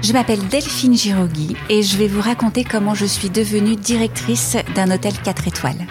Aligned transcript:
Je 0.00 0.12
m'appelle 0.12 0.46
Delphine 0.46 0.96
Girogui 0.96 1.56
et 1.68 1.82
je 1.82 1.98
vais 1.98 2.06
vous 2.06 2.20
raconter 2.20 2.62
comment 2.62 2.94
je 2.94 3.04
suis 3.04 3.30
devenue 3.30 3.74
directrice 3.74 4.56
d'un 4.76 4.90
hôtel 4.92 5.12
4 5.12 5.48
étoiles. 5.48 5.86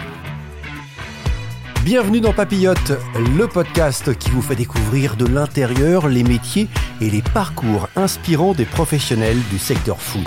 Bienvenue 1.84 2.20
dans 2.20 2.32
Papillote, 2.32 2.92
le 3.36 3.46
podcast 3.46 4.16
qui 4.18 4.30
vous 4.30 4.42
fait 4.42 4.56
découvrir 4.56 5.16
de 5.16 5.26
l'intérieur 5.26 6.08
les 6.08 6.24
métiers 6.24 6.68
et 7.00 7.10
les 7.10 7.22
parcours 7.22 7.88
inspirants 7.96 8.54
des 8.54 8.64
professionnels 8.64 9.40
du 9.50 9.58
secteur 9.58 10.00
food. 10.00 10.26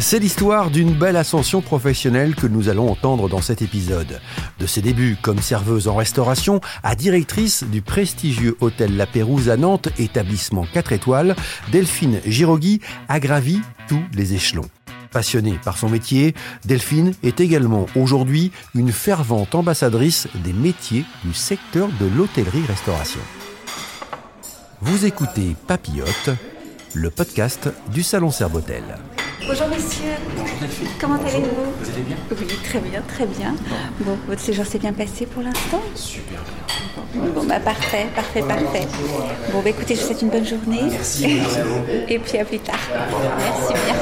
C'est 0.00 0.18
l'histoire 0.18 0.70
d'une 0.70 0.94
belle 0.94 1.16
ascension 1.16 1.60
professionnelle 1.60 2.34
que 2.34 2.46
nous 2.46 2.70
allons 2.70 2.90
entendre 2.90 3.28
dans 3.28 3.42
cet 3.42 3.60
épisode. 3.60 4.20
De 4.58 4.66
ses 4.66 4.80
débuts 4.80 5.18
comme 5.20 5.40
serveuse 5.40 5.88
en 5.88 5.94
restauration 5.94 6.62
à 6.82 6.94
directrice 6.94 7.64
du 7.64 7.82
prestigieux 7.82 8.56
hôtel 8.60 8.96
La 8.96 9.06
Pérouse 9.06 9.50
à 9.50 9.58
Nantes, 9.58 9.88
établissement 9.98 10.66
4 10.72 10.92
étoiles, 10.92 11.36
Delphine 11.70 12.20
Girogui 12.24 12.80
a 13.08 13.20
gravi 13.20 13.60
tous 13.88 14.02
les 14.14 14.32
échelons. 14.32 14.68
Passionnée 15.12 15.58
par 15.62 15.76
son 15.76 15.90
métier, 15.90 16.34
Delphine 16.64 17.12
est 17.22 17.40
également 17.40 17.84
aujourd'hui 17.94 18.52
une 18.74 18.92
fervente 18.92 19.54
ambassadrice 19.54 20.28
des 20.34 20.54
métiers 20.54 21.04
du 21.24 21.34
secteur 21.34 21.88
de 22.00 22.06
l'hôtellerie-restauration. 22.06 23.20
Vous 24.80 25.04
écoutez 25.04 25.54
Papillote, 25.66 26.30
le 26.94 27.10
podcast 27.10 27.68
du 27.92 28.02
Salon 28.02 28.30
Serbotel. 28.30 28.82
Bonjour 29.50 29.66
messieurs. 29.66 30.14
Comment 31.00 31.16
allez-vous 31.16 31.72
Vous 31.80 31.90
allez 31.90 32.02
bien? 32.02 32.16
Oui, 32.30 32.46
très 32.62 32.78
bien, 32.78 33.02
très 33.02 33.26
bien. 33.26 33.56
Bon, 33.98 34.16
votre 34.28 34.40
séjour 34.40 34.64
s'est 34.64 34.78
bien 34.78 34.92
passé 34.92 35.26
pour 35.26 35.42
l'instant? 35.42 35.82
Super 35.96 36.38
Bon, 37.34 37.44
bah 37.44 37.58
parfait, 37.58 38.06
parfait, 38.14 38.42
parfait. 38.42 38.86
Bon, 39.52 39.60
bah 39.60 39.70
écoutez, 39.70 39.96
je 39.96 40.02
vous 40.02 40.06
souhaite 40.06 40.22
une 40.22 40.28
bonne 40.28 40.46
journée. 40.46 40.82
Merci. 40.92 41.40
Et 42.08 42.20
puis 42.20 42.38
à 42.38 42.44
plus 42.44 42.60
tard. 42.60 42.78
Merci 43.40 43.74
bien. 43.74 43.96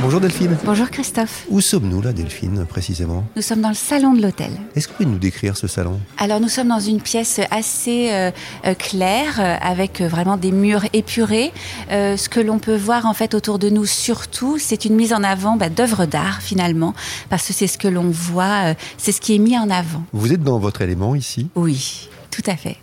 Bonjour 0.00 0.20
Delphine. 0.20 0.56
Bonjour 0.64 0.90
Christophe. 0.90 1.44
Où 1.48 1.60
sommes-nous 1.60 2.02
là 2.02 2.12
Delphine 2.12 2.64
précisément? 2.66 3.24
Nous 3.34 3.42
sommes 3.42 3.60
dans 3.60 3.70
le 3.70 3.74
salon 3.74 4.12
de 4.12 4.22
l'hôtel. 4.22 4.50
Est-ce 4.74 4.86
que 4.88 4.92
vous 4.92 4.96
pouvez 4.98 5.10
nous 5.10 5.18
décrire 5.18 5.56
ce 5.56 5.66
salon? 5.66 5.98
Alors 6.18 6.40
nous 6.40 6.48
sommes 6.48 6.68
dans 6.68 6.80
une 6.80 7.00
pièce 7.00 7.40
assez 7.50 8.10
euh, 8.10 8.30
euh, 8.66 8.74
claire, 8.74 9.40
euh, 9.40 9.56
avec 9.60 10.00
vraiment 10.02 10.36
des 10.36 10.52
murs 10.52 10.84
épurés. 10.92 11.52
Euh, 11.90 12.16
ce 12.16 12.28
que 12.28 12.40
l'on 12.40 12.58
peut 12.58 12.76
voir 12.76 13.06
en 13.06 13.14
fait 13.14 13.34
autour 13.34 13.58
de 13.58 13.70
nous 13.70 13.86
surtout, 13.86 14.58
c'est 14.58 14.84
une 14.84 14.94
mise 14.94 15.12
en 15.12 15.22
avant 15.22 15.56
bah, 15.56 15.68
d'œuvres 15.68 16.04
d'art 16.06 16.40
finalement, 16.42 16.94
parce 17.30 17.46
que 17.46 17.52
c'est 17.52 17.66
ce 17.66 17.78
que 17.78 17.88
l'on 17.88 18.10
voit, 18.10 18.70
euh, 18.70 18.74
c'est 18.98 19.12
ce 19.12 19.20
qui 19.20 19.34
est 19.34 19.38
mis 19.38 19.56
en 19.58 19.70
avant. 19.70 20.02
Vous 20.12 20.32
êtes 20.32 20.42
dans 20.42 20.58
votre 20.58 20.82
élément 20.82 21.14
ici? 21.14 21.48
Oui, 21.54 22.08
tout 22.36 22.50
à 22.50 22.56
fait. 22.56 22.76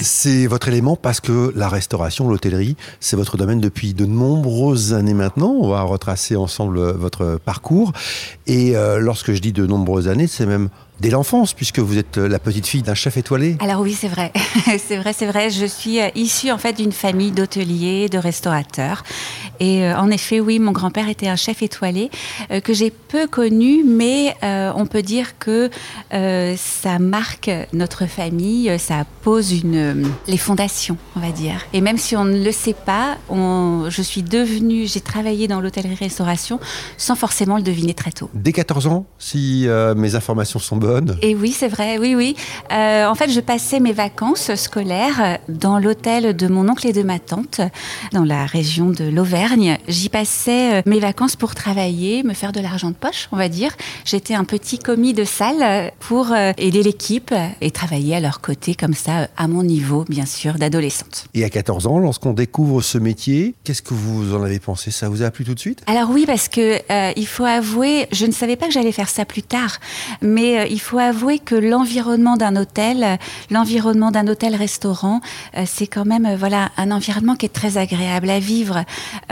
C'est 0.00 0.46
votre 0.46 0.68
élément 0.68 0.94
parce 0.94 1.18
que 1.18 1.52
la 1.56 1.68
restauration, 1.68 2.28
l'hôtellerie, 2.28 2.76
c'est 3.00 3.16
votre 3.16 3.36
domaine 3.36 3.60
depuis 3.60 3.92
de 3.92 4.06
nombreuses 4.06 4.94
années 4.94 5.14
maintenant. 5.14 5.50
On 5.50 5.68
va 5.68 5.82
retracer 5.82 6.36
ensemble 6.36 6.78
euh, 6.78 6.92
votre 6.92 7.40
parcours. 7.44 7.92
Et 8.46 8.76
euh, 8.76 9.00
lorsque 9.00 9.32
je 9.32 9.40
dis 9.40 9.52
de 9.52 9.66
nombreuses 9.66 10.06
années, 10.06 10.28
c'est 10.28 10.46
même 10.46 10.68
dès 11.00 11.10
l'enfance, 11.10 11.54
puisque 11.54 11.80
vous 11.80 11.98
êtes 11.98 12.18
euh, 12.18 12.28
la 12.28 12.38
petite 12.38 12.68
fille 12.68 12.82
d'un 12.82 12.94
chef 12.94 13.16
étoilé. 13.16 13.56
Alors 13.58 13.80
oui, 13.80 13.94
c'est 13.94 14.06
vrai, 14.06 14.32
c'est 14.78 14.96
vrai, 14.96 15.12
c'est 15.12 15.26
vrai. 15.26 15.50
Je 15.50 15.66
suis 15.66 15.98
issue 16.14 16.52
en 16.52 16.58
fait 16.58 16.74
d'une 16.74 16.92
famille 16.92 17.32
d'hôteliers, 17.32 18.08
de 18.08 18.18
restaurateurs. 18.18 19.02
Et 19.60 19.84
euh, 19.84 19.96
en 19.96 20.10
effet, 20.10 20.40
oui, 20.40 20.58
mon 20.58 20.72
grand-père 20.72 21.08
était 21.08 21.28
un 21.28 21.36
chef 21.36 21.62
étoilé 21.62 22.10
euh, 22.50 22.60
que 22.60 22.72
j'ai 22.72 22.90
peu 22.90 23.26
connu, 23.26 23.84
mais 23.84 24.34
euh, 24.42 24.72
on 24.76 24.86
peut 24.86 25.02
dire 25.02 25.38
que 25.38 25.70
ça 26.56 26.98
marque 26.98 27.50
notre 27.72 28.06
famille, 28.06 28.78
ça 28.78 29.04
pose 29.22 29.52
une, 29.52 30.08
les 30.26 30.36
fondations, 30.36 30.96
on 31.16 31.20
va 31.20 31.32
dire. 31.32 31.66
Et 31.72 31.80
même 31.80 31.98
si 31.98 32.16
on 32.16 32.24
ne 32.24 32.42
le 32.42 32.52
sait 32.52 32.74
pas, 32.74 33.16
on, 33.28 33.86
je 33.88 34.02
suis 34.02 34.22
devenue, 34.22 34.86
j'ai 34.86 35.00
travaillé 35.00 35.48
dans 35.48 35.60
l'hôtellerie-restauration 35.60 36.60
sans 36.96 37.16
forcément 37.16 37.56
le 37.56 37.62
deviner 37.62 37.94
très 37.94 38.12
tôt. 38.12 38.30
Dès 38.34 38.52
14 38.52 38.86
ans, 38.86 39.06
si 39.18 39.66
mes 39.96 40.14
informations 40.14 40.58
sont 40.58 40.76
bonnes. 40.76 41.18
Et 41.22 41.34
oui, 41.34 41.52
c'est 41.52 41.68
vrai, 41.68 41.98
oui, 41.98 42.14
oui. 42.14 42.36
En 42.70 43.14
fait, 43.14 43.30
je 43.30 43.40
passais 43.40 43.80
mes 43.80 43.92
vacances 43.92 44.54
scolaires 44.54 45.38
dans 45.48 45.78
l'hôtel 45.78 46.36
de 46.36 46.46
mon 46.46 46.68
oncle 46.68 46.86
et 46.86 46.92
de 46.92 47.02
ma 47.02 47.18
tante, 47.18 47.60
dans 48.12 48.24
la 48.24 48.46
région 48.46 48.90
de 48.90 49.04
l'Auvergne. 49.04 49.43
J'y 49.88 50.08
passais 50.08 50.76
euh, 50.76 50.82
mes 50.86 51.00
vacances 51.00 51.36
pour 51.36 51.54
travailler, 51.54 52.22
me 52.22 52.32
faire 52.32 52.52
de 52.52 52.60
l'argent 52.60 52.88
de 52.88 52.94
poche, 52.94 53.28
on 53.30 53.36
va 53.36 53.48
dire. 53.48 53.72
J'étais 54.04 54.34
un 54.34 54.44
petit 54.44 54.78
commis 54.78 55.12
de 55.12 55.24
salle 55.24 55.62
euh, 55.62 55.90
pour 56.00 56.32
euh, 56.32 56.52
aider 56.56 56.82
l'équipe 56.82 57.34
et 57.60 57.70
travailler 57.70 58.16
à 58.16 58.20
leur 58.20 58.40
côté, 58.40 58.74
comme 58.74 58.94
ça, 58.94 59.28
à 59.36 59.46
mon 59.46 59.62
niveau, 59.62 60.04
bien 60.08 60.26
sûr, 60.26 60.54
d'adolescente. 60.54 61.26
Et 61.34 61.44
à 61.44 61.50
14 61.50 61.86
ans, 61.86 61.98
lorsqu'on 61.98 62.32
découvre 62.32 62.80
ce 62.80 62.98
métier, 62.98 63.54
qu'est-ce 63.64 63.82
que 63.82 63.94
vous 63.94 64.34
en 64.34 64.42
avez 64.42 64.58
pensé? 64.58 64.90
Ça 64.90 65.08
vous 65.08 65.22
a 65.22 65.30
plu 65.30 65.44
tout 65.44 65.54
de 65.54 65.60
suite? 65.60 65.82
Alors 65.86 66.10
oui, 66.10 66.24
parce 66.26 66.48
que 66.48 66.80
euh, 66.90 67.12
il 67.16 67.26
faut 67.26 67.44
avouer, 67.44 68.06
je 68.12 68.26
ne 68.26 68.32
savais 68.32 68.56
pas 68.56 68.66
que 68.66 68.72
j'allais 68.72 68.92
faire 68.92 69.08
ça 69.08 69.24
plus 69.24 69.42
tard, 69.42 69.78
mais 70.22 70.58
euh, 70.58 70.66
il 70.70 70.80
faut 70.80 70.98
avouer 70.98 71.38
que 71.38 71.54
l'environnement 71.54 72.36
d'un 72.36 72.56
hôtel, 72.56 73.04
euh, 73.04 73.16
l'environnement 73.50 74.10
d'un 74.10 74.26
hôtel-restaurant, 74.26 75.20
c'est 75.66 75.86
quand 75.86 76.04
même 76.04 76.34
voilà 76.36 76.70
un 76.76 76.90
environnement 76.90 77.36
qui 77.36 77.46
est 77.46 77.52
très 77.52 77.76
agréable 77.78 78.30
à 78.30 78.38
vivre. 78.38 78.84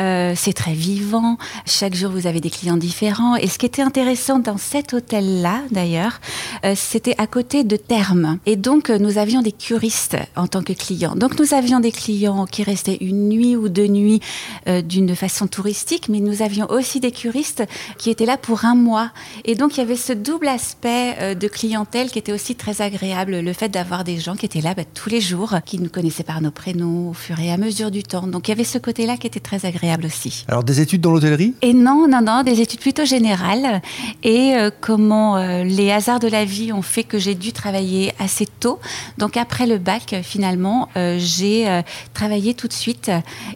Euh, 0.02 0.32
c'est 0.36 0.52
très 0.52 0.72
vivant. 0.72 1.38
Chaque 1.66 1.94
jour, 1.94 2.10
vous 2.10 2.26
avez 2.26 2.40
des 2.40 2.50
clients 2.50 2.76
différents. 2.76 3.36
Et 3.36 3.46
ce 3.46 3.58
qui 3.58 3.66
était 3.66 3.82
intéressant 3.82 4.38
dans 4.38 4.58
cet 4.58 4.94
hôtel-là, 4.94 5.60
d'ailleurs, 5.70 6.20
euh, 6.64 6.74
c'était 6.76 7.14
à 7.18 7.26
côté 7.26 7.62
de 7.62 7.76
thermes. 7.76 8.38
Et 8.46 8.56
donc, 8.56 8.91
euh, 8.91 8.98
nous 8.98 9.18
avions 9.18 9.42
des 9.42 9.52
curistes 9.52 10.16
en 10.34 10.46
tant 10.48 10.62
que 10.62 10.72
clients. 10.72 11.14
Donc, 11.14 11.38
nous 11.38 11.54
avions 11.54 11.78
des 11.80 11.92
clients 11.92 12.46
qui 12.46 12.62
restaient 12.64 12.98
une 13.00 13.28
nuit 13.28 13.56
ou 13.56 13.68
deux 13.68 13.86
nuits 13.86 14.20
d'une 14.66 15.14
façon 15.14 15.46
touristique, 15.46 16.08
mais 16.08 16.20
nous 16.20 16.42
avions 16.42 16.70
aussi 16.70 17.00
des 17.00 17.10
curistes 17.10 17.64
qui 17.98 18.10
étaient 18.10 18.26
là 18.26 18.36
pour 18.36 18.64
un 18.64 18.74
mois. 18.74 19.10
Et 19.44 19.54
donc, 19.54 19.76
il 19.76 19.80
y 19.80 19.82
avait 19.82 19.96
ce 19.96 20.12
double 20.12 20.48
aspect 20.48 21.34
de 21.34 21.48
clientèle 21.48 22.10
qui 22.10 22.18
était 22.18 22.32
aussi 22.32 22.54
très 22.54 22.80
agréable. 22.80 23.41
Le 23.41 23.52
fait 23.52 23.68
d'avoir 23.68 24.04
des 24.04 24.18
gens 24.18 24.34
qui 24.34 24.46
étaient 24.46 24.60
là 24.60 24.74
bah, 24.74 24.84
tous 24.84 25.10
les 25.10 25.20
jours, 25.20 25.54
qui 25.64 25.78
nous 25.78 25.91
connaissaient 25.91 26.22
par 26.22 26.41
nos 26.41 26.50
prénoms 26.50 27.10
au 27.10 27.12
fur 27.12 27.38
et 27.41 27.52
à 27.52 27.56
mesure 27.56 27.91
du 27.91 28.02
temps. 28.02 28.26
Donc, 28.26 28.48
il 28.48 28.52
y 28.52 28.54
avait 28.54 28.64
ce 28.64 28.78
côté-là 28.78 29.16
qui 29.16 29.26
était 29.26 29.41
très 29.41 29.66
agréable 29.66 29.91
aussi. 30.04 30.44
Alors 30.48 30.64
des 30.64 30.80
études 30.80 31.00
dans 31.00 31.12
l'hôtellerie? 31.12 31.54
Et 31.62 31.75
non, 31.75 32.08
non, 32.08 32.22
non, 32.22 32.42
des 32.42 32.60
études 32.60 32.80
plutôt 32.80 33.04
générales. 33.04 33.82
Et 34.22 34.54
euh, 34.54 34.70
comment 34.80 35.36
euh, 35.36 35.64
les 35.64 35.91
hasards 35.91 36.20
de 36.20 36.28
la 36.28 36.44
vie 36.44 36.72
ont 36.72 36.82
fait 36.82 37.04
que 37.04 37.19
j'ai 37.19 37.34
dû 37.34 37.53
travailler 37.53 38.12
assez 38.19 38.47
tôt. 38.47 38.80
Donc 39.19 39.36
après 39.36 39.66
le 39.66 39.78
bac, 39.78 40.16
finalement, 40.22 40.88
euh, 40.97 41.16
j'ai 41.19 41.82
travaillé 42.14 42.54
tout 42.54 42.69
de 42.69 42.72
suite. 42.72 43.10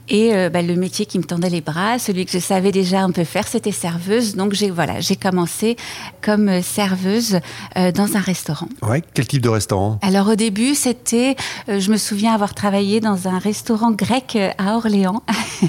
Et 0.08 0.32
bah, 0.50 0.62
le 0.62 0.76
métier 0.76 1.06
qui 1.06 1.18
me 1.18 1.24
tendait 1.24 1.50
les 1.50 1.60
bras, 1.60 1.98
celui 1.98 2.24
que 2.26 2.32
je 2.32 2.38
savais 2.38 2.72
déjà 2.72 3.00
un 3.00 3.10
peu 3.10 3.24
faire, 3.24 3.46
c'était 3.46 3.72
serveuse. 3.72 4.36
Donc 4.36 4.52
j'ai 4.52 4.70
voilà, 4.70 5.00
j'ai 5.00 5.16
commencé 5.16 5.76
comme 6.22 6.62
serveuse 6.62 7.40
dans 7.74 8.16
un 8.16 8.20
restaurant. 8.20 8.68
Ouais. 8.82 9.02
Quel 9.14 9.26
type 9.26 9.42
de 9.42 9.48
restaurant? 9.48 9.98
Alors 10.02 10.28
au 10.28 10.34
début, 10.34 10.74
c'était, 10.74 11.36
je 11.68 11.90
me 11.90 11.96
souviens 11.96 12.34
avoir 12.34 12.54
travaillé 12.54 13.00
dans 13.00 13.28
un 13.28 13.38
restaurant 13.38 13.90
grec 13.90 14.36
à 14.58 14.76
Orléans, 14.76 15.22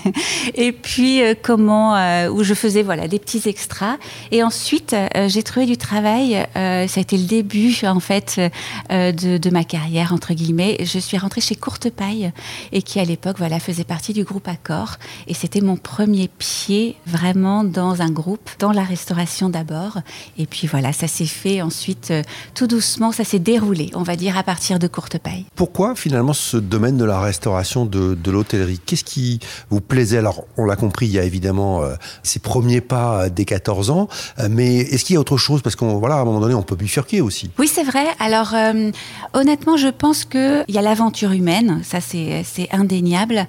et 0.57 0.71
puis 0.71 1.21
euh, 1.21 1.35
comment, 1.41 1.95
euh, 1.95 2.29
où 2.29 2.43
je 2.43 2.53
faisais 2.53 2.83
voilà 2.83 3.07
des 3.07 3.19
petits 3.19 3.43
extras. 3.45 3.97
Et 4.31 4.43
ensuite, 4.43 4.93
euh, 4.93 5.29
j'ai 5.29 5.43
trouvé 5.43 5.65
du 5.65 5.77
travail. 5.77 6.45
ça 6.55 6.59
a 6.97 6.99
été 6.99 7.17
le 7.17 7.25
début 7.25 7.75
en 7.85 7.99
fait 7.99 8.41
de, 8.89 9.37
de 9.37 9.49
ma 9.49 9.63
carrière 9.63 10.13
entre 10.13 10.33
guillemets. 10.33 10.77
Je 10.81 10.99
suis 10.99 11.17
rentrée 11.17 11.41
chez 11.41 11.55
Courte 11.55 11.89
Paille 11.89 12.31
et 12.71 12.81
qui 12.81 12.99
à 12.99 13.05
l'époque 13.05 13.37
voilà 13.37 13.59
faisait 13.59 13.83
partie 13.83 14.13
du 14.13 14.23
groupe 14.23 14.47
Accor. 14.47 14.95
Et 15.27 15.33
c'était 15.33 15.61
mon 15.61 15.77
premier 15.77 16.27
pied 16.27 16.95
vraiment 17.05 17.63
dans 17.63 18.01
un 18.01 18.09
groupe, 18.09 18.49
dans 18.59 18.71
la 18.71 18.83
restauration 18.83 19.49
d'abord. 19.49 19.99
Et 20.39 20.47
puis 20.47 20.67
voilà, 20.67 20.91
ça 20.91 21.07
s'est 21.07 21.25
fait 21.25 21.61
ensuite 21.61 22.11
tout 22.55 22.67
doucement, 22.67 23.11
ça 23.11 23.23
s'est 23.23 23.39
déroulé, 23.39 23.91
on 23.93 24.03
va 24.03 24.15
dire, 24.15 24.37
à 24.37 24.43
partir 24.43 24.79
de 24.79 24.87
Courte 24.87 25.19
Paille. 25.19 25.45
Pourquoi 25.55 25.95
finalement 25.95 26.33
ce 26.33 26.57
domaine 26.57 26.97
de 26.97 27.05
la 27.05 27.19
restauration, 27.19 27.85
de, 27.85 28.15
de 28.15 28.31
l'hôtellerie? 28.31 28.79
Qu'est-ce 28.83 29.03
qui 29.03 29.39
vous 29.69 29.81
plaisait? 29.81 30.17
Alors, 30.17 30.46
on 30.57 30.65
l'a 30.65 30.75
compris, 30.75 31.05
il 31.07 31.11
y 31.11 31.19
a 31.19 31.23
évidemment 31.23 31.83
euh, 31.83 31.95
ces 32.23 32.39
premiers 32.39 32.81
pas 32.81 33.23
euh, 33.23 33.29
dès 33.29 33.45
14 33.45 33.89
ans, 33.89 34.07
euh, 34.39 34.47
mais 34.49 34.77
est-ce 34.77 35.05
qu'il 35.05 35.13
y 35.13 35.17
a 35.17 35.19
autre 35.19 35.37
chose? 35.37 35.61
Parce 35.61 35.75
qu'on 35.75 35.97
voilà, 35.97 36.15
à 36.15 36.19
un 36.19 36.25
moment 36.25 36.39
donné, 36.39 36.53
on 36.53 36.63
peut 36.63 36.75
bifurquer 36.75 37.21
aussi. 37.21 37.49
Oui, 37.59 37.67
c'est 37.67 37.83
vrai. 37.83 38.05
Alors, 38.19 38.53
euh, 38.53 38.91
honnêtement, 39.33 39.77
je 39.77 39.87
pense 39.87 40.25
qu'il 40.25 40.65
y 40.67 40.77
a 40.77 40.81
l'aventure 40.81 41.31
humaine, 41.31 41.81
ça 41.83 42.01
c'est 42.01 42.43
c'est 42.43 42.69
indéniable, 42.73 43.47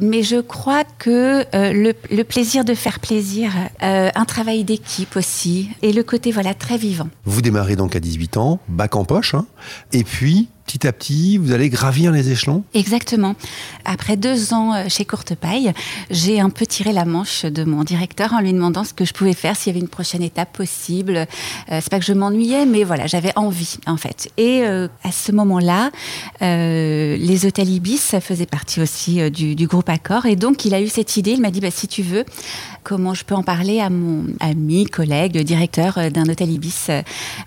mais 0.00 0.22
je 0.22 0.40
crois 0.40 0.84
que 0.98 1.44
euh, 1.54 1.72
le, 1.72 1.94
le 2.10 2.24
plaisir 2.24 2.64
de 2.64 2.74
faire 2.74 3.00
plaisir, 3.00 3.50
un 3.80 4.24
travail 4.24 4.64
d'équipe 4.64 5.16
aussi, 5.16 5.70
et 5.82 5.92
le 5.92 6.02
côté 6.02 6.32
voilà 6.32 6.54
très 6.54 6.76
vivant. 6.78 7.08
Vous 7.24 7.42
démarrez 7.42 7.76
donc 7.76 7.96
à 7.96 8.00
18 8.00 8.36
ans, 8.36 8.60
bac 8.68 8.96
en 8.96 9.04
poche, 9.04 9.34
hein, 9.34 9.46
et 9.92 10.04
puis 10.04 10.48
petit 10.66 10.86
à 10.86 10.92
petit, 10.92 11.38
vous 11.38 11.52
allez 11.52 11.70
gravir 11.70 12.12
les 12.12 12.30
échelons 12.30 12.64
Exactement. 12.74 13.36
Après 13.84 14.16
deux 14.16 14.52
ans 14.52 14.74
euh, 14.74 14.84
chez 14.88 15.04
Courtepaille, 15.04 15.72
j'ai 16.10 16.40
un 16.40 16.50
peu 16.50 16.66
tiré 16.66 16.92
la 16.92 17.04
manche 17.04 17.44
de 17.44 17.64
mon 17.64 17.84
directeur 17.84 18.32
en 18.32 18.40
lui 18.40 18.52
demandant 18.52 18.84
ce 18.84 18.92
que 18.92 19.04
je 19.04 19.14
pouvais 19.14 19.32
faire, 19.32 19.56
s'il 19.56 19.72
y 19.72 19.76
avait 19.76 19.80
une 19.80 19.88
prochaine 19.88 20.22
étape 20.22 20.52
possible. 20.52 21.16
Euh, 21.70 21.80
c'est 21.80 21.88
pas 21.88 22.00
que 22.00 22.04
je 22.04 22.12
m'ennuyais, 22.12 22.66
mais 22.66 22.84
voilà, 22.84 23.06
j'avais 23.06 23.32
envie 23.36 23.78
en 23.86 23.96
fait. 23.96 24.28
Et 24.36 24.62
euh, 24.62 24.88
à 25.04 25.12
ce 25.12 25.32
moment-là, 25.32 25.90
les 26.40 27.46
hôtels 27.46 27.68
Ibis 27.68 28.16
faisaient 28.20 28.46
partie 28.46 28.80
aussi 28.80 29.30
du, 29.30 29.66
groupe 29.66 29.88
Accor, 29.88 30.26
et 30.26 30.36
donc 30.36 30.64
il 30.64 30.74
a 30.74 30.80
eu 30.80 30.88
cette 30.88 31.16
idée. 31.16 31.32
Il 31.32 31.40
m'a 31.40 31.50
dit 31.50 31.60
bah, 31.60 31.70
si 31.70 31.86
tu 31.86 32.02
veux, 32.02 32.24
comment 32.86 33.14
je 33.14 33.24
peux 33.24 33.34
en 33.34 33.42
parler 33.42 33.80
à 33.80 33.90
mon 33.90 34.26
ami, 34.38 34.84
collègue, 34.84 35.36
directeur 35.38 35.98
d'un 36.12 36.28
hôtel 36.28 36.52
Ibis 36.52 36.86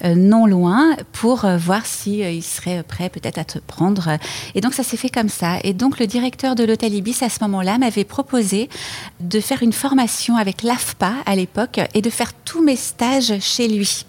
non 0.03 0.45
loin 0.45 0.97
pour 1.13 1.47
voir 1.57 1.85
s'il 1.85 2.43
serait 2.43 2.83
prêt 2.83 3.09
peut-être 3.09 3.37
à 3.37 3.45
te 3.45 3.57
prendre. 3.59 4.17
Et 4.53 4.59
donc 4.59 4.73
ça 4.73 4.83
s'est 4.83 4.97
fait 4.97 5.09
comme 5.09 5.29
ça. 5.29 5.59
Et 5.63 5.71
donc 5.71 5.97
le 5.97 6.07
directeur 6.07 6.55
de 6.55 6.65
l'hôtel 6.65 6.93
Ibis 6.93 7.23
à 7.23 7.29
ce 7.29 7.39
moment-là 7.43 7.77
m'avait 7.77 8.03
proposé 8.03 8.67
de 9.21 9.39
faire 9.39 9.63
une 9.63 9.71
formation 9.71 10.35
avec 10.35 10.61
l'AFPA 10.61 11.13
à 11.25 11.35
l'époque 11.37 11.79
et 11.93 12.01
de 12.01 12.09
faire 12.09 12.33
tous 12.33 12.61
mes 12.61 12.75
stages 12.75 13.39
chez 13.39 13.69
lui. 13.69 14.05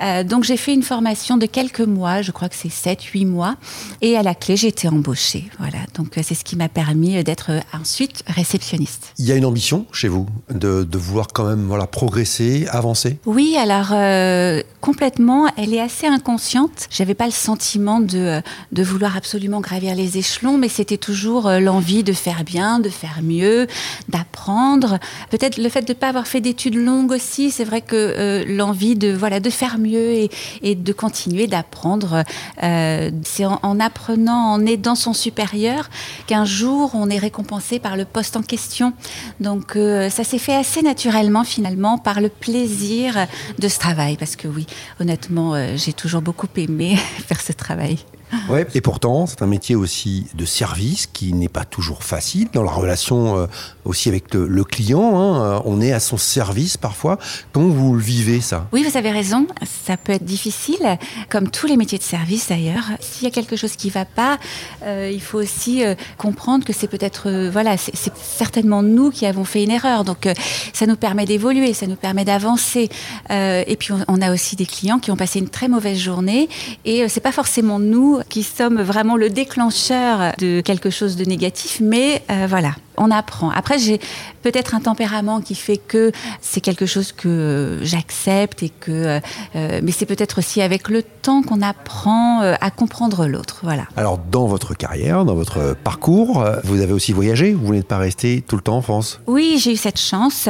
Euh, 0.00 0.22
donc 0.22 0.44
j'ai 0.44 0.56
fait 0.56 0.72
une 0.72 0.84
formation 0.84 1.36
de 1.36 1.46
quelques 1.46 1.80
mois, 1.80 2.22
je 2.22 2.30
crois 2.30 2.48
que 2.48 2.54
c'est 2.54 2.68
7-8 2.68 3.26
mois. 3.26 3.56
Et 4.02 4.16
à 4.16 4.22
la 4.22 4.36
clé, 4.36 4.56
j'ai 4.56 4.68
été 4.68 4.86
embauchée. 4.86 5.48
Voilà. 5.58 5.78
Donc 5.96 6.12
c'est 6.14 6.34
ce 6.34 6.44
qui 6.44 6.54
m'a 6.54 6.68
permis 6.68 7.24
d'être 7.24 7.50
ensuite 7.72 8.22
réceptionniste. 8.28 9.12
Il 9.18 9.24
y 9.24 9.32
a 9.32 9.34
une 9.34 9.44
ambition 9.44 9.86
chez 9.92 10.08
vous 10.08 10.26
de, 10.60 10.98
vouloir 10.98 11.28
quand 11.32 11.44
même 11.44 11.66
voilà, 11.66 11.86
progresser, 11.86 12.66
avancer? 12.70 13.18
Oui, 13.26 13.56
alors 13.58 13.88
euh, 13.92 14.62
complètement. 14.80 15.48
Elle 15.56 15.74
est 15.74 15.80
assez 15.80 16.06
inconsciente. 16.06 16.86
J'avais 16.90 17.14
pas 17.14 17.26
le 17.26 17.32
sentiment 17.32 18.00
de 18.00 18.18
euh, 18.18 18.40
de 18.72 18.82
vouloir 18.82 19.16
absolument 19.16 19.60
gravir 19.60 19.94
les 19.94 20.18
échelons, 20.18 20.58
mais 20.58 20.68
c'était 20.68 20.98
toujours 20.98 21.48
euh, 21.48 21.58
l'envie 21.60 22.04
de 22.04 22.12
faire 22.12 22.44
bien, 22.44 22.78
de 22.78 22.88
faire 22.88 23.20
mieux, 23.22 23.66
d'apprendre. 24.08 24.98
Peut-être 25.30 25.56
le 25.56 25.68
fait 25.68 25.82
de 25.82 25.92
ne 25.92 25.98
pas 25.98 26.08
avoir 26.08 26.26
fait 26.26 26.40
d'études 26.40 26.76
longues 26.76 27.12
aussi, 27.12 27.50
c'est 27.50 27.64
vrai 27.64 27.80
que 27.80 28.44
l'envie 28.46 28.96
de 28.96 29.12
voilà 29.12 29.40
de 29.40 29.50
faire 29.50 29.78
mieux 29.78 30.28
et, 30.62 30.74
de 30.74 30.92
continuer 30.92 31.46
d'apprendre. 31.46 32.24
c'est 32.60 33.44
en, 33.44 33.80
apprenant, 33.80 34.52
en 34.52 34.66
aidant 34.66 34.94
son 34.94 35.12
supérieur, 35.12 35.88
qu'un 36.26 36.44
jour 36.44 36.90
on 36.94 37.08
est 37.08 37.18
récompensé 37.18 37.78
par 37.78 37.96
le 37.96 38.04
poste 38.04 38.36
en 38.36 38.42
question. 38.42 38.92
Donc 39.40 39.72
ça 39.74 40.24
s'est 40.24 40.38
fait 40.38 40.49
assez 40.54 40.82
naturellement 40.82 41.44
finalement 41.44 41.98
par 41.98 42.20
le 42.20 42.28
plaisir 42.28 43.26
de 43.58 43.68
ce 43.68 43.78
travail, 43.78 44.16
parce 44.16 44.36
que 44.36 44.48
oui, 44.48 44.66
honnêtement, 45.00 45.54
j'ai 45.76 45.92
toujours 45.92 46.22
beaucoup 46.22 46.48
aimé 46.56 46.96
faire 47.26 47.40
ce 47.40 47.52
travail. 47.52 47.98
Ouais, 48.48 48.66
et 48.74 48.80
pourtant, 48.80 49.26
c'est 49.26 49.42
un 49.42 49.46
métier 49.46 49.76
aussi 49.76 50.26
de 50.34 50.44
service 50.44 51.06
qui 51.06 51.32
n'est 51.32 51.48
pas 51.48 51.64
toujours 51.64 52.02
facile 52.02 52.48
dans 52.52 52.62
la 52.62 52.70
relation 52.70 53.38
euh, 53.38 53.46
aussi 53.84 54.08
avec 54.08 54.34
le, 54.34 54.64
client. 54.64 55.18
Hein. 55.18 55.42
Euh, 55.42 55.60
on 55.64 55.80
est 55.80 55.92
à 55.92 56.00
son 56.00 56.16
service 56.16 56.76
parfois. 56.76 57.18
Comment 57.52 57.68
vous 57.68 57.94
le 57.94 58.02
vivez 58.02 58.40
ça? 58.40 58.66
Oui, 58.72 58.84
vous 58.88 58.96
avez 58.96 59.10
raison. 59.10 59.46
Ça 59.86 59.96
peut 59.96 60.12
être 60.12 60.24
difficile, 60.24 60.98
comme 61.28 61.50
tous 61.50 61.66
les 61.66 61.76
métiers 61.76 61.98
de 61.98 62.02
service 62.02 62.48
d'ailleurs. 62.48 62.84
S'il 63.00 63.24
y 63.24 63.26
a 63.26 63.30
quelque 63.30 63.56
chose 63.56 63.76
qui 63.76 63.88
ne 63.88 63.92
va 63.92 64.04
pas, 64.04 64.38
euh, 64.82 65.10
il 65.12 65.20
faut 65.20 65.38
aussi 65.38 65.82
comprendre 66.18 66.64
que 66.64 66.72
c'est 66.72 66.88
peut-être, 66.88 67.48
voilà, 67.50 67.76
c'est 67.76 68.12
certainement 68.16 68.82
nous 68.82 69.10
qui 69.10 69.26
avons 69.26 69.44
fait 69.44 69.62
une 69.62 69.70
erreur. 69.70 70.04
Donc, 70.04 70.28
ça 70.72 70.86
nous 70.86 70.96
permet 70.96 71.24
d'évoluer, 71.24 71.72
ça 71.74 71.86
nous 71.86 71.96
permet 71.96 72.24
d'avancer. 72.24 72.88
et 73.30 73.76
puis, 73.78 73.92
on, 73.92 74.04
on, 74.08 74.20
a 74.20 74.32
aussi 74.32 74.56
des 74.56 74.66
clients 74.66 74.98
qui 74.98 75.10
ont 75.10 75.16
passé 75.16 75.38
une 75.38 75.48
très 75.48 75.68
mauvaise 75.68 75.98
journée 75.98 76.48
et 76.84 77.08
c'est 77.08 77.20
pas 77.20 77.32
forcément 77.32 77.78
nous 77.78 78.19
qui 78.28 78.42
sommes 78.42 78.80
vraiment 78.80 79.16
le 79.16 79.30
déclencheur 79.30 80.32
de 80.38 80.60
quelque 80.60 80.90
chose 80.90 81.16
de 81.16 81.24
négatif, 81.24 81.78
mais 81.80 82.22
euh, 82.30 82.46
voilà, 82.48 82.72
on 82.96 83.10
apprend. 83.10 83.50
Après, 83.50 83.78
j'ai 83.78 84.00
peut-être 84.42 84.74
un 84.74 84.80
tempérament 84.80 85.40
qui 85.40 85.54
fait 85.54 85.76
que 85.76 86.12
c'est 86.40 86.60
quelque 86.60 86.86
chose 86.86 87.12
que 87.12 87.78
j'accepte 87.82 88.62
et 88.62 88.68
que, 88.68 89.20
euh, 89.54 89.80
mais 89.82 89.92
c'est 89.92 90.06
peut-être 90.06 90.38
aussi 90.38 90.62
avec 90.62 90.88
le 90.88 91.02
temps 91.02 91.42
qu'on 91.42 91.62
apprend 91.62 92.42
euh, 92.42 92.54
à 92.60 92.70
comprendre 92.70 93.26
l'autre. 93.26 93.60
Voilà. 93.62 93.84
Alors, 93.96 94.18
dans 94.18 94.46
votre 94.46 94.74
carrière, 94.74 95.24
dans 95.24 95.34
votre 95.34 95.74
parcours, 95.84 96.42
euh, 96.42 96.56
vous 96.64 96.80
avez 96.80 96.92
aussi 96.92 97.12
voyagé. 97.12 97.52
Vous 97.52 97.74
n'êtes 97.74 97.86
pas 97.86 97.98
resté 97.98 98.42
tout 98.46 98.56
le 98.56 98.62
temps 98.62 98.76
en 98.76 98.82
France? 98.82 99.20
Oui, 99.26 99.58
j'ai 99.62 99.72
eu 99.72 99.76
cette 99.76 100.00
chance 100.00 100.48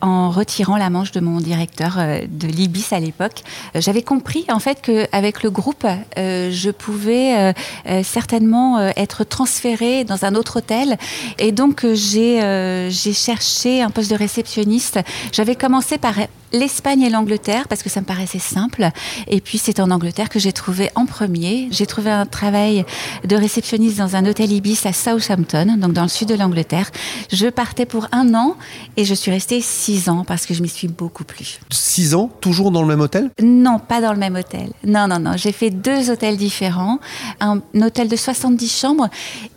en 0.00 0.30
retirant 0.30 0.76
la 0.76 0.90
manche 0.90 1.12
de 1.12 1.20
mon 1.20 1.40
directeur 1.40 1.96
de 1.96 2.46
l'Ibis 2.46 2.92
à 2.92 3.00
l'époque. 3.00 3.42
J'avais 3.74 4.02
compris 4.02 4.44
en 4.50 4.58
fait 4.58 4.80
qu'avec 4.82 5.42
le 5.42 5.50
groupe, 5.50 5.86
je 6.16 6.70
pouvais 6.70 7.54
certainement 8.02 8.78
être 8.96 9.24
transférée 9.24 10.04
dans 10.04 10.24
un 10.24 10.34
autre 10.34 10.58
hôtel 10.58 10.96
et 11.38 11.52
donc, 11.52 11.84
euh, 11.84 11.94
euh, 12.16 12.88
j'ai 12.90 13.12
cherché 13.12 13.82
un 13.82 13.90
poste 13.90 14.10
de 14.10 14.16
réceptionniste. 14.16 14.98
J'avais 15.32 15.54
commencé 15.54 15.98
par 15.98 16.14
l'Espagne 16.56 17.02
et 17.02 17.10
l'Angleterre 17.10 17.68
parce 17.68 17.82
que 17.82 17.88
ça 17.88 18.00
me 18.00 18.06
paraissait 18.06 18.38
simple. 18.38 18.90
Et 19.28 19.40
puis 19.40 19.58
c'est 19.58 19.80
en 19.80 19.90
Angleterre 19.90 20.28
que 20.28 20.38
j'ai 20.38 20.52
trouvé 20.52 20.90
en 20.94 21.06
premier. 21.06 21.68
J'ai 21.70 21.86
trouvé 21.86 22.10
un 22.10 22.26
travail 22.26 22.84
de 23.24 23.36
réceptionniste 23.36 23.98
dans 23.98 24.16
un 24.16 24.26
hôtel 24.26 24.52
Ibis 24.52 24.80
à 24.84 24.92
Southampton, 24.92 25.76
donc 25.78 25.92
dans 25.92 26.02
le 26.02 26.08
sud 26.08 26.28
de 26.28 26.34
l'Angleterre. 26.34 26.90
Je 27.32 27.48
partais 27.48 27.86
pour 27.86 28.08
un 28.12 28.34
an 28.34 28.56
et 28.96 29.04
je 29.04 29.14
suis 29.14 29.30
restée 29.30 29.60
six 29.60 30.08
ans 30.08 30.24
parce 30.24 30.46
que 30.46 30.54
je 30.54 30.62
m'y 30.62 30.68
suis 30.68 30.88
beaucoup 30.88 31.24
plu. 31.24 31.58
Six 31.70 32.14
ans, 32.14 32.30
toujours 32.40 32.70
dans 32.70 32.82
le 32.82 32.88
même 32.88 33.00
hôtel? 33.00 33.30
Non, 33.42 33.78
pas 33.78 34.00
dans 34.00 34.12
le 34.12 34.18
même 34.18 34.36
hôtel. 34.36 34.70
Non, 34.84 35.06
non, 35.08 35.18
non. 35.18 35.32
J'ai 35.36 35.52
fait 35.52 35.70
deux 35.70 36.10
hôtels 36.10 36.36
différents. 36.36 36.98
Un, 37.40 37.60
hôtel 37.74 38.08
de 38.08 38.16
70 38.16 38.68
chambres 38.68 39.08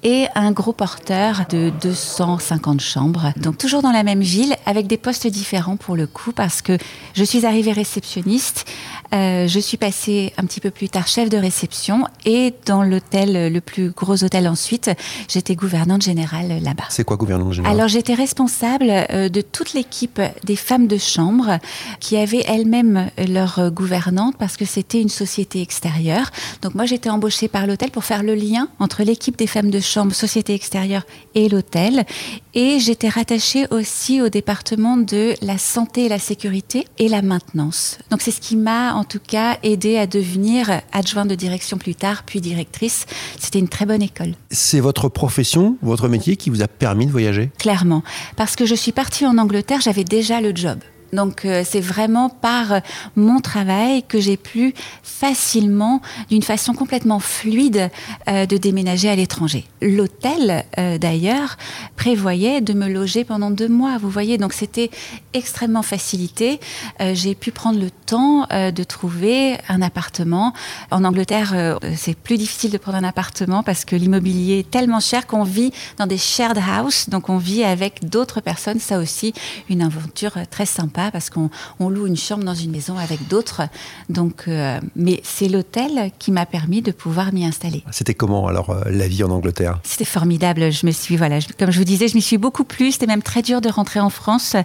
et 0.03 0.27
un 0.35 0.51
gros 0.51 0.73
porteur 0.73 1.45
de 1.49 1.71
250 1.81 2.81
chambres. 2.81 3.33
Donc 3.37 3.57
toujours 3.57 3.81
dans 3.81 3.91
la 3.91 4.03
même 4.03 4.21
ville 4.21 4.55
avec 4.65 4.87
des 4.87 4.97
postes 4.97 5.27
différents 5.27 5.77
pour 5.77 5.95
le 5.95 6.07
coup 6.07 6.31
parce 6.31 6.61
que 6.61 6.77
je 7.13 7.23
suis 7.23 7.45
arrivée 7.45 7.71
réceptionniste, 7.71 8.65
euh, 9.13 9.47
je 9.47 9.59
suis 9.59 9.77
passée 9.77 10.33
un 10.37 10.45
petit 10.45 10.59
peu 10.59 10.69
plus 10.69 10.89
tard 10.89 11.07
chef 11.07 11.29
de 11.29 11.37
réception 11.37 12.05
et 12.25 12.53
dans 12.65 12.83
l'hôtel, 12.83 13.51
le 13.51 13.61
plus 13.61 13.89
gros 13.89 14.23
hôtel 14.23 14.47
ensuite, 14.47 14.91
j'étais 15.27 15.55
gouvernante 15.55 16.01
générale 16.01 16.61
là-bas. 16.61 16.83
C'est 16.89 17.03
quoi 17.03 17.17
gouvernante 17.17 17.53
générale 17.53 17.75
Alors 17.75 17.87
j'étais 17.87 18.13
responsable 18.13 18.89
euh, 18.89 19.29
de 19.29 19.41
toute 19.41 19.73
l'équipe 19.73 20.21
des 20.43 20.55
femmes 20.55 20.87
de 20.87 20.97
chambre 20.97 21.57
qui 21.99 22.17
avaient 22.17 22.43
elles-mêmes 22.47 23.09
leur 23.27 23.71
gouvernante 23.71 24.35
parce 24.37 24.57
que 24.57 24.65
c'était 24.65 25.01
une 25.01 25.09
société 25.09 25.61
extérieure. 25.61 26.31
Donc 26.61 26.75
moi 26.75 26.85
j'étais 26.85 27.09
embauchée 27.09 27.47
par 27.47 27.65
l'hôtel 27.65 27.91
pour 27.91 28.03
faire 28.03 28.23
le 28.23 28.35
lien 28.35 28.67
entre 28.79 29.03
l'équipe 29.03 29.37
des 29.37 29.47
femmes 29.47 29.71
de 29.71 29.79
chambre, 29.79 30.13
société 30.13 30.53
extérieure 30.53 31.03
et 31.35 31.49
l'hôtel. 31.49 32.05
Et 32.53 32.79
j'étais 32.79 33.09
rattachée 33.09 33.65
aussi 33.71 34.21
au 34.21 34.29
département 34.29 34.97
de 34.97 35.33
la 35.41 35.57
santé 35.57 36.05
et 36.05 36.09
la 36.09 36.19
sécurité 36.19 36.68
et 36.97 37.07
la 37.07 37.21
maintenance. 37.21 37.97
Donc 38.11 38.21
c'est 38.21 38.31
ce 38.31 38.41
qui 38.41 38.55
m'a 38.55 38.93
en 38.93 39.03
tout 39.03 39.19
cas 39.19 39.57
aidé 39.63 39.97
à 39.97 40.07
devenir 40.07 40.81
adjointe 40.91 41.27
de 41.27 41.35
direction 41.35 41.77
plus 41.77 41.95
tard, 41.95 42.23
puis 42.25 42.41
directrice. 42.41 43.05
C'était 43.39 43.59
une 43.59 43.69
très 43.69 43.85
bonne 43.85 44.01
école. 44.01 44.33
C'est 44.51 44.79
votre 44.79 45.09
profession, 45.09 45.77
votre 45.81 46.07
métier 46.07 46.35
qui 46.35 46.49
vous 46.49 46.61
a 46.61 46.67
permis 46.67 47.05
de 47.05 47.11
voyager? 47.11 47.51
Clairement. 47.57 48.03
Parce 48.35 48.55
que 48.55 48.65
je 48.65 48.75
suis 48.75 48.91
partie 48.91 49.25
en 49.25 49.37
Angleterre, 49.37 49.81
j'avais 49.81 50.03
déjà 50.03 50.41
le 50.41 50.55
job. 50.55 50.79
Donc 51.13 51.45
euh, 51.45 51.63
c'est 51.65 51.81
vraiment 51.81 52.29
par 52.29 52.73
euh, 52.73 52.79
mon 53.15 53.39
travail 53.39 54.03
que 54.03 54.19
j'ai 54.19 54.37
pu 54.37 54.73
facilement, 55.03 56.01
d'une 56.29 56.43
façon 56.43 56.73
complètement 56.73 57.19
fluide, 57.19 57.89
euh, 58.27 58.45
de 58.45 58.57
déménager 58.57 59.09
à 59.09 59.15
l'étranger. 59.15 59.65
L'hôtel, 59.81 60.65
d'ailleurs, 60.99 61.57
prévoyait 61.95 62.61
de 62.61 62.73
me 62.73 62.87
loger 62.87 63.23
pendant 63.23 63.49
deux 63.49 63.67
mois. 63.67 63.97
Vous 63.97 64.09
voyez, 64.09 64.37
donc 64.37 64.53
c'était 64.53 64.89
extrêmement 65.33 65.81
facilité. 65.81 66.59
j'ai 66.99 67.35
pu 67.35 67.51
prendre 67.51 67.79
le 67.79 67.89
temps 67.89 68.47
de 68.49 68.83
trouver 68.83 69.57
un 69.69 69.81
appartement. 69.81 70.53
En 70.91 71.03
Angleterre, 71.03 71.79
c'est 71.95 72.17
plus 72.17 72.37
difficile 72.37 72.71
de 72.71 72.77
prendre 72.77 72.97
un 72.97 73.03
appartement 73.03 73.63
parce 73.63 73.85
que 73.85 73.95
l'immobilier 73.95 74.59
est 74.59 74.69
tellement 74.69 74.99
cher 74.99 75.27
qu'on 75.27 75.43
vit 75.43 75.71
dans 75.97 76.07
des 76.07 76.17
shared 76.17 76.57
houses, 76.57 77.07
donc 77.09 77.29
on 77.29 77.37
vit 77.37 77.63
avec 77.63 78.09
d'autres 78.09 78.41
personnes. 78.41 78.79
Ça 78.79 78.99
aussi, 78.99 79.33
une 79.69 79.81
aventure 79.81 80.37
très 80.49 80.65
sympa 80.65 80.98
parce 81.11 81.29
qu'on 81.29 81.49
loue 81.89 82.07
une 82.07 82.17
chambre 82.17 82.43
dans 82.43 82.53
une 82.53 82.71
maison 82.71 82.97
avec 82.97 83.27
d'autres. 83.27 83.61
Donc, 84.09 84.43
euh, 84.47 84.79
mais 84.95 85.21
c'est 85.23 85.47
l'hôtel 85.47 86.11
qui 86.19 86.31
m'a 86.31 86.45
permis 86.45 86.81
de 86.81 86.91
pouvoir 86.91 87.33
m'y 87.33 87.45
installer. 87.45 87.83
C'était 87.91 88.13
comment 88.13 88.47
alors 88.47 88.69
euh, 88.69 88.83
la 88.89 89.07
vie 89.07 89.23
en 89.23 89.29
Angleterre? 89.29 89.79
C'était 89.83 90.05
formidable. 90.05 90.71
Je 90.71 90.85
me 90.85 90.91
suis 90.91 91.17
voilà, 91.17 91.39
comme 91.57 91.71
je 91.71 91.79
vous 91.79 91.85
disais, 91.85 92.07
je 92.07 92.15
m'y 92.15 92.21
suis 92.21 92.37
beaucoup 92.37 92.63
plu. 92.63 92.91
C'était 92.91 93.07
même 93.07 93.23
très 93.23 93.41
dur 93.41 93.61
de 93.61 93.69
rentrer 93.69 93.99
en 93.99 94.09
France. 94.09 94.55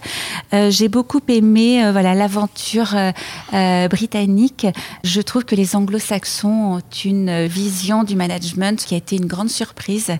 Euh, 0.53 0.69
j'ai 0.69 0.89
beaucoup 0.89 1.21
aimé 1.27 1.91
voilà 1.91 2.13
l'aventure 2.13 2.95
britannique. 3.89 4.67
Je 5.03 5.21
trouve 5.21 5.45
que 5.45 5.55
les 5.55 5.75
Anglo-Saxons 5.75 6.75
ont 6.75 6.81
une 7.03 7.45
vision 7.45 8.03
du 8.03 8.15
management 8.15 8.83
qui 8.83 8.95
a 8.95 8.97
été 8.97 9.15
une 9.15 9.25
grande 9.25 9.49
surprise. 9.49 10.11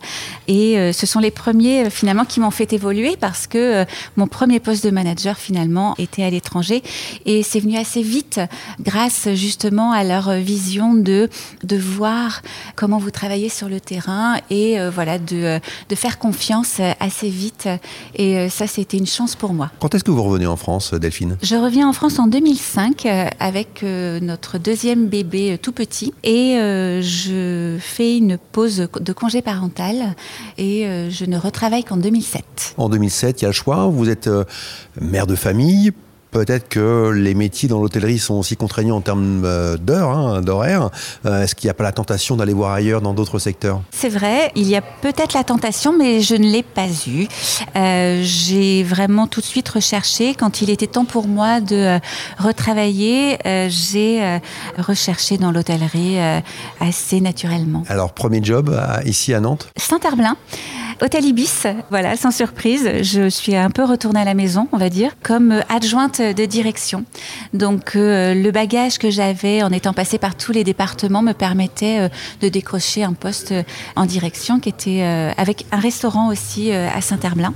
Et 0.48 0.92
ce 0.94 1.06
sont 1.06 1.20
les 1.20 1.32
premiers 1.32 1.90
finalement 1.90 2.26
qui 2.26 2.40
m'ont 2.40 2.52
fait 2.52 2.74
évoluer 2.74 3.18
parce 3.20 3.48
que 3.48 3.86
mon 4.16 4.28
premier 4.28 4.60
poste 4.60 4.86
de 4.86 4.92
manager 4.92 5.38
finalement 5.38 5.96
à 6.20 6.30
l'étranger. 6.30 6.84
Et 7.26 7.44
c'est 7.44 7.60
venu 7.60 7.78
assez 7.78 8.02
vite 8.02 8.40
grâce 8.80 9.30
justement 9.34 9.92
à 9.92 10.04
leur 10.04 10.32
vision 10.34 10.94
de, 10.94 11.30
de 11.64 11.78
voir 11.78 12.42
comment 12.76 12.98
vous 12.98 13.12
travaillez 13.12 13.50
sur 13.50 13.70
le 13.70 13.80
terrain 13.80 14.38
et 14.50 14.78
voilà, 14.90 15.20
de, 15.20 15.60
de 15.90 15.96
faire 15.96 16.20
confiance 16.20 16.80
assez 17.00 17.30
vite. 17.30 17.68
Et 18.16 18.50
ça, 18.50 18.68
c'était 18.68 18.98
une 18.98 19.08
chance 19.08 19.36
pour 19.36 19.54
moi. 19.54 19.72
Quand 19.80 19.94
est-ce 19.96 20.04
que 20.04 20.12
vous 20.12 20.24
revenez 20.24 20.48
en 20.48 20.56
France, 20.56 20.94
Delphine? 20.94 21.38
Je 21.42 21.56
reviens 21.56 21.88
en 21.88 21.94
France 21.94 22.20
en 22.20 22.28
2005 22.28 23.08
avec 23.40 23.84
notre 23.84 24.58
deuxième 24.58 25.08
bébé 25.08 25.58
tout 25.62 25.72
petit 25.72 26.14
et 26.24 26.56
je 27.02 27.78
fais 27.80 28.18
une 28.18 28.38
pause 28.38 28.88
de 29.00 29.14
congé 29.14 29.42
parental 29.42 30.16
et 30.58 30.86
euh, 30.86 31.10
je 31.10 31.26
ne 31.26 31.38
retravaille 31.38 31.84
qu'en 31.84 31.98
2007. 31.98 32.76
En 32.78 32.90
2007, 32.90 33.42
il 33.42 33.44
y 33.44 33.46
a 33.46 33.50
le 33.50 33.54
choix. 33.54 33.88
Vous 33.88 34.10
êtes 34.10 34.28
euh, 34.28 34.44
mère 35.00 35.28
de 35.28 35.36
famille, 35.36 35.92
Peut-être 36.36 36.68
que 36.68 37.12
les 37.12 37.34
métiers 37.34 37.70
dans 37.70 37.80
l'hôtellerie 37.80 38.20
sont 38.20 38.34
aussi 38.34 38.58
contraignants 38.58 38.98
en 38.98 39.02
termes 39.02 39.44
euh, 39.46 39.78
d'heures, 39.78 40.10
hein, 40.10 40.42
d'horaires. 40.42 40.90
Est-ce 41.24 41.56
qu'il 41.56 41.68
n'y 41.68 41.72
a 41.72 41.74
pas 41.74 41.86
la 41.86 41.94
tentation 41.94 42.36
d'aller 42.36 42.52
voir 42.52 42.74
ailleurs 42.74 43.00
dans 43.00 43.14
d'autres 43.14 43.40
secteurs? 43.40 43.80
C'est 43.92 44.10
vrai, 44.10 44.52
il 44.54 44.68
y 44.68 44.76
a 44.76 44.82
peut-être 44.82 45.32
la 45.32 45.46
tentation, 45.46 45.98
mais 45.98 46.20
je 46.20 46.36
ne 46.36 46.44
l'ai 46.44 46.62
pas 46.62 46.88
eue. 47.08 47.30
j'ai 47.74 48.84
vraiment 48.84 49.28
tout 49.28 49.40
de 49.40 49.46
suite 49.46 49.70
recherché. 49.70 50.36
Quand 50.36 50.62
il 50.62 50.70
était 50.70 50.88
temps 50.88 51.06
pour 51.06 51.30
moi 51.30 51.62
de 51.62 52.02
retravailler, 52.38 53.38
j'ai 53.70 54.42
recherché 54.78 55.38
dans 55.38 55.54
l'hôtellerie 55.54 56.18
assez 56.82 57.22
naturellement. 57.22 57.84
Alors, 57.88 58.12
premier 58.12 58.44
job 58.44 58.78
ici 59.06 59.34
à 59.34 59.40
Nantes? 59.40 59.70
Saint-Herblain. 59.78 60.36
Hôtel 61.02 61.26
Ibis, 61.26 61.68
voilà, 61.90 62.16
sans 62.16 62.32
surprise, 62.32 62.90
je 63.02 63.28
suis 63.28 63.54
un 63.54 63.70
peu 63.70 63.84
retournée 63.84 64.22
à 64.22 64.24
la 64.24 64.34
maison, 64.34 64.70
on 64.72 64.78
va 64.78 64.90
dire, 64.90 65.12
comme 65.22 65.62
adjointe 65.68 66.22
de 66.22 66.46
direction. 66.46 67.04
Donc 67.54 67.98
euh, 67.98 68.34
le 68.34 68.50
bagage 68.52 68.98
que 68.98 69.10
j'avais 69.10 69.62
en 69.62 69.72
étant 69.72 69.92
passée 69.92 70.18
par 70.18 70.36
tous 70.36 70.54
les 70.54 70.64
départements 70.64 71.22
me 71.22 71.34
permettait 71.34 72.00
euh, 72.00 72.10
de 72.40 72.48
décrocher 72.48 73.04
un 73.04 73.12
poste 73.12 73.52
euh, 73.52 73.64
en 73.98 74.06
direction 74.06 74.62
qui 74.62 74.70
était 74.70 75.02
avec 75.38 75.66
un 75.74 75.80
restaurant 75.80 76.30
aussi 76.30 76.72
à 76.72 77.02
Saint-Herblain. 77.02 77.54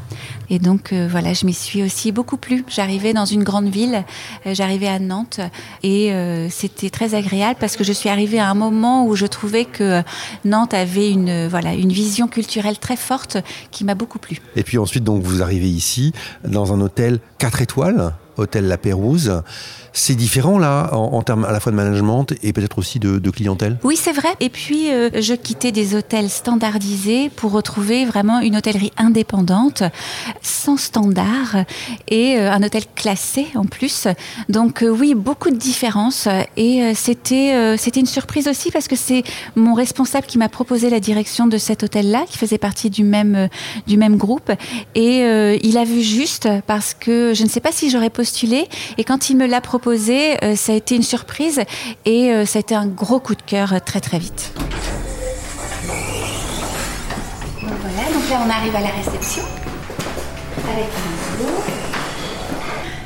Et 0.49 0.59
donc 0.59 0.93
voilà, 0.93 1.33
je 1.33 1.45
m'y 1.45 1.53
suis 1.53 1.83
aussi 1.83 2.11
beaucoup 2.11 2.37
plu. 2.37 2.65
J'arrivais 2.67 3.13
dans 3.13 3.25
une 3.25 3.43
grande 3.43 3.69
ville, 3.69 4.03
j'arrivais 4.45 4.87
à 4.87 4.99
Nantes 4.99 5.39
et 5.83 6.11
c'était 6.49 6.89
très 6.89 7.13
agréable 7.13 7.57
parce 7.59 7.75
que 7.75 7.83
je 7.83 7.93
suis 7.93 8.09
arrivée 8.09 8.39
à 8.39 8.49
un 8.49 8.53
moment 8.53 9.05
où 9.05 9.15
je 9.15 9.25
trouvais 9.25 9.65
que 9.65 10.01
Nantes 10.45 10.73
avait 10.73 11.11
une 11.11 11.47
voilà 11.47 11.73
une 11.73 11.91
vision 11.91 12.27
culturelle 12.27 12.79
très 12.79 12.95
forte 12.95 13.28
qui 13.71 13.83
m'a 13.83 13.95
beaucoup 13.95 14.19
plu. 14.19 14.39
Et 14.55 14.63
puis 14.63 14.77
ensuite, 14.77 15.03
donc, 15.03 15.23
vous 15.23 15.41
arrivez 15.41 15.69
ici 15.69 16.13
dans 16.43 16.73
un 16.73 16.81
hôtel 16.81 17.19
4 17.37 17.61
étoiles, 17.61 18.13
hôtel 18.37 18.67
La 18.67 18.77
Pérouse. 18.77 19.41
C'est 19.93 20.15
différent 20.15 20.59
là, 20.59 20.93
en, 20.93 21.21
termes 21.21 21.45
à 21.45 21.51
la 21.51 21.59
fois 21.59 21.71
de 21.71 21.77
management 21.77 22.27
et 22.43 22.53
peut-être 22.53 22.77
aussi 22.77 22.99
de, 22.99 23.29
clientèle? 23.29 23.77
Oui, 23.83 23.95
c'est 23.95 24.11
vrai. 24.11 24.29
Et 24.39 24.49
puis, 24.49 24.91
euh, 24.91 25.09
je 25.21 25.33
quittais 25.33 25.71
des 25.71 25.95
hôtels 25.95 26.29
standardisés 26.29 27.29
pour 27.29 27.51
retrouver 27.51 28.05
vraiment 28.05 28.39
une 28.39 28.57
hôtellerie 28.57 28.91
indépendante, 28.97 29.83
sans 30.41 30.77
standard, 30.77 31.57
et 32.07 32.37
euh, 32.37 32.51
un 32.51 32.63
hôtel 32.63 32.83
classé 32.95 33.47
en 33.55 33.65
plus. 33.65 34.07
Donc 34.47 34.83
euh, 34.83 34.89
oui, 34.89 35.13
beaucoup 35.15 35.49
de 35.49 35.57
différences. 35.57 36.27
Et 36.57 36.93
c'était 36.95 37.77
c'était 37.77 37.99
une 37.99 38.05
surprise 38.05 38.47
aussi 38.47 38.71
parce 38.71 38.87
que 38.87 38.95
c'est 38.95 39.23
mon 39.55 39.73
responsable 39.73 40.27
qui 40.27 40.37
m'a 40.37 40.49
proposé 40.49 40.89
la 40.89 40.99
direction 40.99 41.47
de 41.47 41.57
cet 41.57 41.83
hôtel-là, 41.83 42.25
qui 42.29 42.37
faisait 42.37 42.57
partie 42.57 42.89
du 42.89 43.03
même, 43.03 43.49
du 43.87 43.97
même 43.97 44.17
groupe. 44.17 44.51
Et 44.95 45.19
il 45.63 45.77
a 45.77 45.83
vu 45.83 46.01
juste 46.01 46.49
parce 46.67 46.93
que 46.93 47.33
je 47.33 47.43
ne 47.43 47.49
sais 47.49 47.59
pas 47.59 47.71
si 47.71 47.89
j'aurais 47.89 48.09
postulé. 48.09 48.67
Et 48.97 49.03
quand 49.03 49.29
il 49.29 49.37
me 49.37 49.45
l'a 49.45 49.61
proposé, 49.61 49.78
euh, 49.87 50.55
ça 50.55 50.73
a 50.73 50.75
été 50.75 50.95
une 50.95 51.03
surprise 51.03 51.61
et 52.05 52.31
euh, 52.31 52.45
ça 52.45 52.57
a 52.57 52.61
été 52.61 52.75
un 52.75 52.87
gros 52.87 53.19
coup 53.19 53.35
de 53.35 53.41
cœur 53.41 53.73
euh, 53.73 53.79
très 53.83 53.99
très 53.99 54.19
vite. 54.19 54.53
voilà, 57.61 58.13
donc 58.13 58.29
là 58.29 58.41
on 58.45 58.49
arrive 58.49 58.75
à 58.75 58.81
la 58.81 58.89
réception 58.89 59.43
avec 60.71 60.85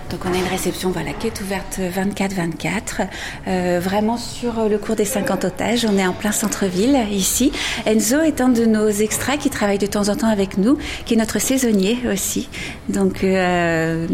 donc 0.10 0.20
on 0.26 0.34
a 0.34 0.38
une 0.38 0.48
réception 0.48 0.92
voilà, 0.92 1.12
qui 1.14 1.26
est 1.26 1.42
ouverte 1.42 1.80
24-24, 1.80 3.80
vraiment 3.80 4.18
sur 4.18 4.70
le 4.70 4.78
cours 4.78 4.96
des 4.96 5.06
50 5.06 5.46
otages. 5.46 5.88
On 5.90 5.98
est 5.98 6.06
en 6.06 6.14
plein 6.14 6.32
centre-ville 6.32 6.96
ici. 7.10 7.52
Enzo 7.88 8.22
est 8.22 8.40
un 8.40 8.50
de 8.50 8.66
nos 8.66 8.90
extras 8.90 9.38
qui 9.38 9.50
travaille 9.50 9.80
de 9.80 9.88
temps 9.88 10.10
en 10.10 10.16
temps 10.16 10.30
avec 10.30 10.60
nous, 10.60 10.78
qui 11.06 11.16
est 11.16 11.18
notre 11.18 11.40
saisonnier 11.40 11.98
aussi, 12.12 12.48
donc 12.90 13.26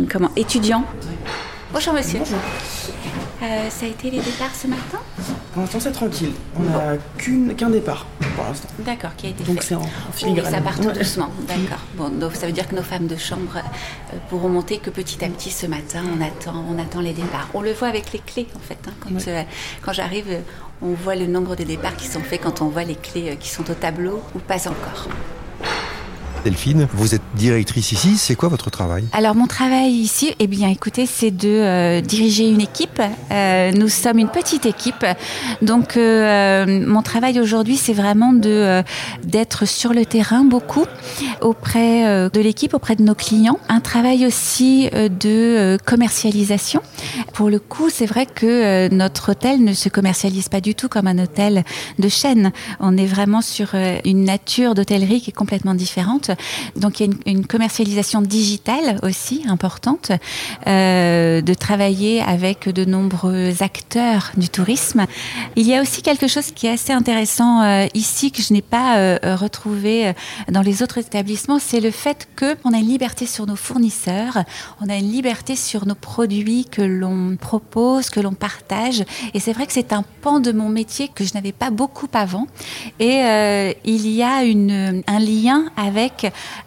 comment 0.09 0.31
étudiant 0.37 0.85
Bonjour 1.71 1.93
monsieur. 1.93 2.19
Euh, 2.21 3.69
ça 3.69 3.85
a 3.85 3.89
été 3.89 4.09
les 4.09 4.19
départs 4.19 4.55
ce 4.55 4.65
matin 4.65 4.97
Pour 5.53 5.61
l'instant, 5.61 5.79
c'est 5.79 5.91
tranquille. 5.91 6.31
On 6.57 6.63
n'a 6.63 6.97
qu'un 7.53 7.69
départ 7.69 8.07
pour 8.35 8.43
l'instant. 8.43 8.67
D'accord, 8.79 9.11
qui 9.15 9.27
a 9.27 9.29
été 9.29 9.43
donc 9.43 9.61
fait. 9.61 9.75
Donc 9.75 9.83
c'est 9.83 10.09
en 10.09 10.11
filigrane. 10.11 10.51
ça 10.51 10.61
part 10.61 10.79
tout 10.79 10.91
doucement. 10.91 11.29
D'accord. 11.47 11.85
Bon, 11.93 12.09
donc 12.09 12.35
ça 12.35 12.47
veut 12.47 12.53
dire 12.53 12.67
que 12.67 12.75
nos 12.75 12.81
femmes 12.81 13.05
de 13.05 13.15
chambre 13.15 13.57
euh, 13.57 14.17
pourront 14.29 14.49
monter 14.49 14.79
que 14.79 14.89
petit 14.89 15.23
à 15.23 15.29
petit 15.29 15.51
ce 15.51 15.67
matin. 15.67 16.01
On 16.17 16.21
attend, 16.21 16.65
on 16.67 16.79
attend 16.79 17.01
les 17.01 17.13
départs. 17.13 17.49
On 17.53 17.61
le 17.61 17.71
voit 17.71 17.87
avec 17.87 18.13
les 18.13 18.19
clés 18.19 18.47
en 18.55 18.59
fait. 18.59 18.79
Hein. 18.87 18.93
quand, 18.99 19.27
euh, 19.27 19.43
quand 19.83 19.93
j'arrive, 19.93 20.39
on 20.81 20.93
voit 20.93 21.15
le 21.15 21.27
nombre 21.27 21.55
de 21.55 21.63
départs 21.63 21.95
qui 21.95 22.07
sont 22.07 22.21
faits 22.21 22.41
quand 22.41 22.63
on 22.63 22.69
voit 22.69 22.83
les 22.83 22.95
clés 22.95 23.37
qui 23.39 23.49
sont 23.49 23.69
au 23.69 23.75
tableau 23.75 24.23
ou 24.33 24.39
pas 24.39 24.67
encore. 24.67 25.07
Delphine, 26.43 26.87
vous 26.93 27.15
êtes 27.15 27.21
directrice 27.35 27.91
ici, 27.91 28.17
c'est 28.17 28.35
quoi 28.35 28.49
votre 28.49 28.69
travail? 28.69 29.05
Alors 29.11 29.35
mon 29.35 29.47
travail 29.47 29.91
ici, 29.91 30.33
eh 30.39 30.47
bien 30.47 30.69
écoutez, 30.69 31.05
c'est 31.05 31.31
de 31.31 31.49
euh, 31.49 32.01
diriger 32.01 32.47
une 32.47 32.61
équipe. 32.61 33.01
Euh, 33.31 33.71
nous 33.71 33.89
sommes 33.89 34.19
une 34.19 34.29
petite 34.29 34.65
équipe, 34.65 35.05
donc 35.61 35.97
euh, 35.97 36.85
mon 36.87 37.01
travail 37.01 37.39
aujourd'hui, 37.39 37.77
c'est 37.77 37.93
vraiment 37.93 38.33
d'être 38.33 39.65
sur 39.65 39.93
le 39.93 40.05
terrain 40.05 40.43
beaucoup 40.43 40.85
auprès 41.41 42.29
de 42.29 42.41
l'équipe, 42.41 42.73
auprès 42.73 42.95
de 42.95 43.03
nos 43.03 43.15
clients. 43.15 43.59
Un 43.67 43.79
travail 43.81 44.25
aussi 44.25 44.89
de 44.91 45.77
commercialisation. 45.85 46.81
Pour 47.33 47.49
le 47.49 47.59
coup, 47.59 47.89
c'est 47.89 48.05
vrai 48.05 48.25
que 48.25 48.93
notre 48.93 49.31
hôtel 49.31 49.63
ne 49.63 49.73
se 49.73 49.89
commercialise 49.89 50.49
pas 50.49 50.61
du 50.61 50.75
tout 50.75 50.89
comme 50.89 51.07
un 51.07 51.17
hôtel 51.19 51.63
de 51.97 52.09
chaîne. 52.09 52.51
On 52.79 52.97
est 52.97 53.05
vraiment 53.05 53.41
sur 53.41 53.75
une 54.05 54.23
nature 54.23 54.75
d'hôtellerie 54.75 55.21
qui 55.21 55.31
est 55.31 55.33
complètement 55.33 55.73
différente. 55.73 56.28
Donc 56.75 56.99
il 56.99 57.07
y 57.07 57.09
a 57.09 57.31
une, 57.31 57.45
commercialisation 57.45 58.21
digitale 58.21 58.99
aussi 59.03 59.43
importante, 59.47 60.11
euh, 60.67 61.41
de 61.41 61.53
travailler 61.53 62.21
avec 62.21 62.69
de 62.69 62.85
nombreux 62.85 63.61
acteurs 63.61 64.31
du 64.37 64.49
tourisme. 64.49 65.05
Il 65.55 65.65
y 65.65 65.75
a 65.75 65.81
aussi 65.81 66.01
quelque 66.01 66.27
chose 66.27 66.51
qui 66.51 66.67
est 66.67 66.71
assez 66.71 66.93
intéressant 66.93 67.61
euh, 67.61 67.87
ici 67.93 68.31
que 68.31 68.41
je 68.41 68.53
n'ai 68.53 68.61
pas 68.61 68.97
euh, 68.97 69.17
retrouvé 69.35 70.13
dans 70.51 70.61
les 70.61 70.83
autres 70.83 70.99
établissements, 70.99 71.59
c'est 71.59 71.79
le 71.79 71.91
fait 71.91 72.27
qu'on 72.37 72.73
a 72.73 72.77
une 72.77 72.87
liberté 72.87 73.25
sur 73.25 73.45
nos 73.45 73.55
fournisseurs, 73.55 74.43
on 74.81 74.89
a 74.89 74.95
une 74.95 75.11
liberté 75.11 75.55
sur 75.55 75.85
nos 75.85 75.95
produits 75.95 76.65
que 76.65 76.81
l'on 76.81 77.35
propose, 77.35 78.09
que 78.09 78.19
l'on 78.19 78.33
partage. 78.33 79.03
Et 79.33 79.39
c'est 79.39 79.53
vrai 79.53 79.65
que 79.65 79.73
c'est 79.73 79.93
un 79.93 80.03
pan 80.21 80.39
de 80.39 80.51
mon 80.51 80.69
métier 80.69 81.09
que 81.13 81.23
je 81.23 81.33
n'avais 81.33 81.51
pas 81.51 81.69
beaucoup 81.69 82.07
avant. 82.13 82.47
Et 82.99 83.19
il 83.85 84.07
y 84.07 84.23
a 84.23 84.37
un 84.37 85.19
lien 85.19 85.65
avec 85.77 86.18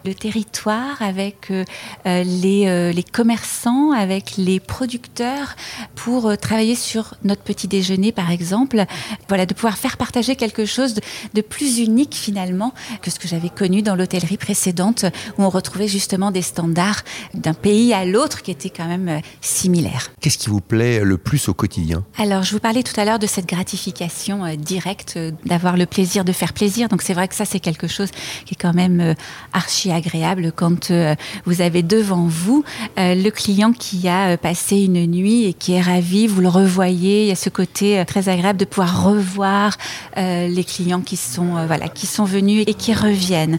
le 0.05 0.15
territoire, 0.15 1.01
avec 1.01 1.51
euh, 1.51 1.65
euh, 2.07 2.23
les, 2.25 2.67
euh, 2.67 2.93
les, 2.93 3.03
commerçants, 3.03 3.93
avec 3.93 4.37
les 4.37 4.61
producteurs 4.61 5.55
pour 5.95 6.37
travailler 6.39 6.75
sur 6.75 7.15
notre 7.25 7.43
petit 7.43 7.69
déjeuner, 7.69 8.13
par 8.13 8.31
exemple. 8.31 8.85
Voilà, 9.29 9.47
de 9.47 9.55
pouvoir 9.55 9.77
faire 9.77 9.97
partager 9.97 10.37
quelque 10.37 10.65
chose 10.65 10.95
de, 11.35 11.41
plus 11.41 11.79
unique 11.79 12.15
finalement 12.15 12.73
que 13.03 13.11
ce 13.11 13.19
que 13.19 13.29
j'avais 13.29 13.49
connu 13.49 13.83
dans 13.83 13.97
l'hôtellerie 13.97 14.37
précédente, 14.37 15.05
où 15.39 15.43
on 15.43 15.49
retrouvait 15.49 15.89
justement 15.89 16.31
des 16.31 16.43
standards 16.43 17.03
d'un 17.35 17.55
pays 17.55 17.93
à 17.93 18.05
l'autre 18.05 18.43
qui 18.43 18.51
étaient 18.51 18.71
quand 18.71 18.87
même 18.87 19.21
similaires. 19.41 20.13
Qu'est-ce 20.21 20.39
qui 20.39 20.49
vous 20.49 20.61
plaît 20.61 21.01
le 21.01 21.19
plus 21.19 21.49
au 21.49 21.55
quotidien? 21.55 22.05
Alors, 22.17 22.45
je 22.45 22.53
vous 22.53 22.61
parlais 22.61 22.83
tout 22.83 22.99
à 22.99 23.05
l'heure 23.05 23.19
de 23.19 23.27
cette 23.27 23.47
gratification 23.47 24.55
directe, 24.57 25.19
d'avoir 25.45 25.77
le 25.77 25.87
plaisir 25.87 26.25
de 26.25 26.33
faire 26.33 26.53
plaisir. 26.53 26.89
Donc, 26.89 27.03
c'est 27.03 27.15
vrai 27.15 27.29
que 27.29 27.35
ça, 27.35 27.45
c'est 27.45 27.61
quelque 27.61 27.89
chose 27.89 28.11
qui 28.47 28.55
est 28.55 28.61
quand 28.61 28.75
même 28.75 29.15
archi 29.53 29.91
agréable 29.91 30.53
quand 30.55 30.91
euh, 30.91 31.15
vous 31.45 31.61
avez 31.61 31.83
devant 31.83 32.27
vous 32.27 32.65
euh, 32.99 33.15
le 33.15 33.31
client 33.31 33.73
qui 33.73 34.09
a 34.09 34.31
euh, 34.31 34.37
passé 34.37 34.77
une 34.77 35.07
nuit 35.07 35.45
et 35.45 35.53
qui 35.53 35.73
est 35.73 35.81
ravi, 35.81 36.27
vous 36.27 36.41
le 36.41 36.49
revoyez. 36.49 37.23
Il 37.23 37.29
y 37.29 37.33
a 37.33 37.37
ce 37.37 37.49
côté 37.49 38.03
très 38.07 38.29
agréable 38.29 38.59
de 38.59 38.65
pouvoir 38.65 39.05
revoir 39.05 39.77
les 40.17 40.65
clients 40.65 41.01
qui 41.01 41.17
sont 41.17 41.67
voilà 41.67 41.89
qui 41.89 42.07
sont 42.07 42.25
venus 42.25 42.65
et 42.67 42.75
qui 42.75 42.95
reviennent. 42.95 43.59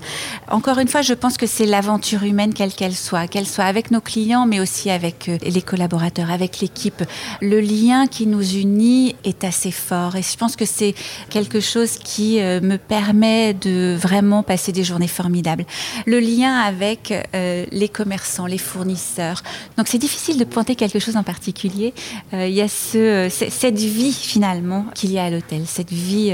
Encore 0.50 0.80
une 0.80 0.88
fois, 0.88 1.02
je 1.02 1.14
pense 1.14 1.38
que 1.38 1.48
c'est 1.48 1.66
l'aventure 1.66 2.24
humaine 2.24 2.54
quelle 2.54 2.74
qu'elle 2.74 2.96
soit, 2.96 3.28
qu'elle 3.28 3.48
soit 3.48 3.66
avec 3.66 3.92
nos 3.92 4.02
clients, 4.02 4.46
mais 4.46 4.60
aussi 4.60 4.90
avec 4.90 5.30
les 5.42 5.62
collaborateurs, 5.62 6.32
avec 6.32 6.60
l'équipe. 6.60 7.04
Le 7.42 7.60
lien 7.60 8.08
qui 8.08 8.28
nous 8.28 8.44
unit 8.56 9.16
est 9.24 9.44
assez 9.44 9.72
fort 9.72 10.16
et 10.16 10.22
je 10.22 10.38
pense 10.38 10.56
que 10.56 10.66
c'est 10.66 10.96
quelque 11.30 11.60
chose 11.60 11.98
qui 11.98 12.38
me 12.40 12.78
permet 12.78 13.54
de 13.54 13.96
vraiment 14.00 14.44
passer 14.44 14.72
des 14.72 14.84
journées 14.84 15.08
formidables. 15.08 15.66
Le 16.06 16.20
lien 16.20 16.54
avec 16.54 17.14
les 17.34 17.90
commerçants, 17.90 18.46
les 18.46 18.58
fournisseurs. 18.58 19.44
Donc 19.78 19.88
c'est 19.88 19.98
difficile 19.98 20.38
de 20.38 20.44
pointer 20.44 20.76
quelque 20.76 21.00
chose 21.00 21.18
en 21.18 21.24
particulier. 21.24 21.94
il 22.32 22.50
y 22.50 22.62
a 22.62 22.68
ce, 22.68 23.30
cette 23.30 23.80
vie 23.80 24.14
finalement 24.14 24.86
qu'il 24.96 25.12
y 25.12 25.20
a 25.20 25.26
à 25.26 25.30
l'hôtel, 25.30 25.64
cette 25.66 25.92
vie 25.92 26.34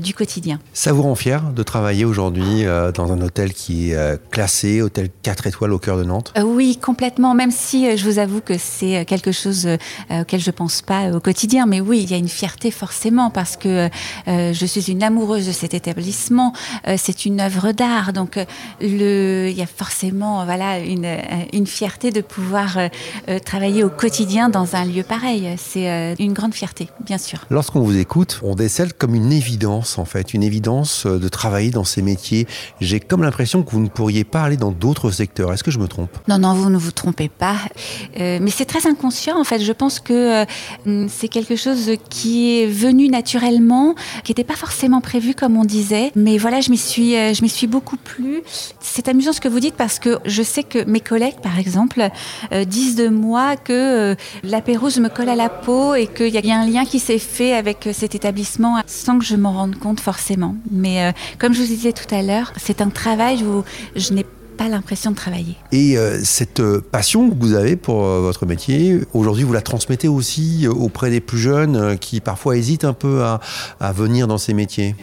du 0.00 0.14
quotidien. 0.14 0.58
Ça 0.72 0.92
vous 0.92 1.02
rend 1.02 1.14
fier 1.14 1.42
de 1.42 1.62
travailler 1.62 2.04
aujourd'hui 2.04 2.64
dans 2.94 3.12
un 3.12 3.20
hôtel 3.20 3.52
qui 3.52 3.90
est 3.90 4.30
classé, 4.30 4.82
hôtel 4.82 5.08
4 5.22 5.46
étoiles 5.46 5.72
au 5.72 5.78
cœur 5.78 5.96
de 5.96 6.04
Nantes? 6.04 6.32
Oui, 6.42 6.78
complètement, 6.80 7.34
même 7.34 7.50
si 7.50 7.96
je 7.96 8.04
vous 8.04 8.18
avoue 8.18 8.40
que 8.40 8.58
c'est 8.58 9.04
quelque 9.04 9.32
chose 9.32 9.68
auquel 10.10 10.40
je 10.40 10.50
pense 10.50 10.82
pas 10.82 11.10
au 11.10 11.20
quotidien, 11.20 11.66
mais 11.66 11.80
oui, 11.80 12.00
il 12.02 12.10
y 12.10 12.14
a 12.14 12.18
une 12.18 12.28
fierté 12.28 12.70
forcément 12.70 13.30
parce 13.30 13.56
que 13.56 13.88
euh, 14.28 14.52
je 14.52 14.66
suis 14.66 14.90
une 14.90 15.02
amoureuse 15.02 15.46
de 15.46 15.52
cet 15.52 15.74
établissement. 15.74 16.52
Euh, 16.88 16.96
c'est 16.98 17.24
une 17.24 17.40
œuvre 17.40 17.72
d'art, 17.72 18.12
donc 18.12 18.36
euh, 18.36 18.44
le, 18.80 19.48
il 19.50 19.56
y 19.56 19.62
a 19.62 19.66
forcément 19.66 20.44
voilà 20.44 20.78
une, 20.78 21.06
une 21.52 21.66
fierté 21.66 22.10
de 22.10 22.20
pouvoir 22.20 22.78
travailler 23.44 23.84
au 23.84 23.90
quotidien 23.90 24.48
dans 24.48 24.76
un 24.76 24.84
lieu 24.84 25.02
pareil. 25.02 25.48
C'est 25.58 26.14
une 26.18 26.32
grande 26.32 26.54
fierté, 26.54 26.88
bien 27.04 27.18
sûr. 27.18 27.40
Lorsqu'on 27.50 27.80
vous 27.80 27.96
écoute, 27.96 28.40
on 28.42 28.54
décèle 28.54 28.92
comme 28.92 29.14
une 29.14 29.32
évidence 29.32 29.98
en 29.98 30.04
fait, 30.04 30.34
une 30.34 30.42
évidence 30.42 31.06
de 31.06 31.28
travailler 31.28 31.70
dans 31.70 31.84
ces 31.84 32.02
métiers. 32.02 32.46
J'ai 32.80 33.00
comme 33.00 33.22
l'impression 33.22 33.62
que 33.62 33.70
vous 33.70 33.80
ne 33.80 33.88
pourriez 33.88 34.24
pas 34.24 34.42
aller 34.42 34.56
dans 34.56 34.72
d'autres 34.72 35.10
secteurs. 35.10 35.52
Est-ce 35.52 35.64
que 35.64 35.70
je 35.70 35.78
me 35.78 35.88
trompe? 35.88 36.10
Non, 36.28 36.38
non, 36.38 36.54
vous 36.54 36.70
ne 36.70 36.78
vous 36.78 36.92
trompez 36.92 37.28
pas. 37.28 37.56
mais 38.18 38.50
c'est 38.50 38.64
très 38.64 38.86
inconscient 38.86 39.38
en 39.38 39.44
fait. 39.44 39.60
Je 39.60 39.72
pense 39.72 40.00
que 40.00 40.44
c'est 41.08 41.28
quelque 41.28 41.56
chose 41.56 41.92
qui 42.10 42.60
est 42.60 42.66
venu 42.66 43.08
naturellement, 43.08 43.94
qui 44.24 44.30
n'était 44.30 44.44
pas 44.44 44.56
forcément 44.56 45.00
prévu 45.00 45.34
comme 45.34 45.56
on 45.56 45.64
disait. 45.64 46.12
Mais 46.14 46.38
voilà, 46.38 46.60
je 46.60 46.70
m'y 46.70 46.78
suis, 46.78 47.16
euh, 47.16 47.34
je 47.34 47.42
m'y 47.42 47.48
suis 47.48 47.66
beaucoup 47.66 47.96
plu. 47.96 48.42
C'est 48.80 49.08
amusant 49.08 49.32
ce 49.32 49.40
que 49.40 49.48
vous 49.48 49.60
dites 49.60 49.74
parce 49.74 49.98
que 49.98 50.18
je 50.24 50.42
sais 50.42 50.62
que 50.62 50.84
mes 50.84 51.00
collègues, 51.00 51.40
par 51.42 51.58
exemple, 51.58 52.08
euh, 52.52 52.64
disent 52.64 52.96
de 52.96 53.08
moi 53.08 53.56
que 53.56 54.12
euh, 54.12 54.14
la 54.42 54.60
pérouse 54.60 54.98
me 54.98 55.08
colle 55.08 55.28
à 55.28 55.36
la 55.36 55.48
peau 55.48 55.94
et 55.94 56.06
qu'il 56.06 56.28
y 56.28 56.50
a 56.50 56.58
un 56.58 56.66
lien 56.66 56.84
qui 56.84 56.98
s'est 56.98 57.18
fait 57.18 57.54
avec 57.54 57.88
cet 57.92 58.14
établissement 58.14 58.80
sans 58.86 59.18
que 59.18 59.24
je 59.24 59.36
m'en 59.36 59.52
rende 59.52 59.76
compte 59.78 60.00
forcément. 60.00 60.56
Mais 60.70 61.12
comme 61.38 61.54
je 61.54 61.60
vous 61.60 61.66
disais 61.66 61.92
tout 61.92 62.12
à 62.14 62.22
l'heure, 62.22 62.52
c'est 62.56 62.80
un 62.80 62.90
travail 62.90 63.42
où 63.44 63.64
je 63.96 64.12
n'ai 64.12 64.26
pas 64.56 64.68
l'impression 64.68 65.10
de 65.10 65.16
travailler. 65.16 65.56
Et 65.72 65.96
euh, 65.96 66.20
cette 66.22 66.60
euh, 66.60 66.80
passion 66.80 67.30
que 67.30 67.34
vous 67.38 67.54
avez 67.54 67.76
pour 67.76 68.04
euh, 68.04 68.20
votre 68.20 68.46
métier, 68.46 69.00
aujourd'hui 69.12 69.44
vous 69.44 69.52
la 69.52 69.62
transmettez 69.62 70.08
aussi 70.08 70.66
auprès 70.68 71.10
des 71.10 71.20
plus 71.20 71.38
jeunes 71.38 71.98
qui 71.98 72.20
parfois 72.20 72.56
hésitent 72.56 72.84
un 72.84 72.92
peu 72.92 73.22
à 73.22 73.92
venir 73.92 74.26
dans 74.26 74.38
ces 74.38 74.54
métiers? 74.54 74.94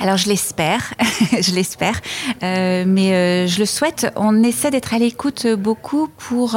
Alors 0.00 0.16
je 0.16 0.28
l'espère, 0.28 0.94
je 1.40 1.54
l'espère, 1.54 2.00
mais 2.42 3.46
je 3.46 3.58
le 3.58 3.66
souhaite. 3.66 4.12
On 4.16 4.42
essaie 4.42 4.70
d'être 4.70 4.94
à 4.94 4.98
l'écoute 4.98 5.46
beaucoup 5.46 6.08
pour 6.18 6.56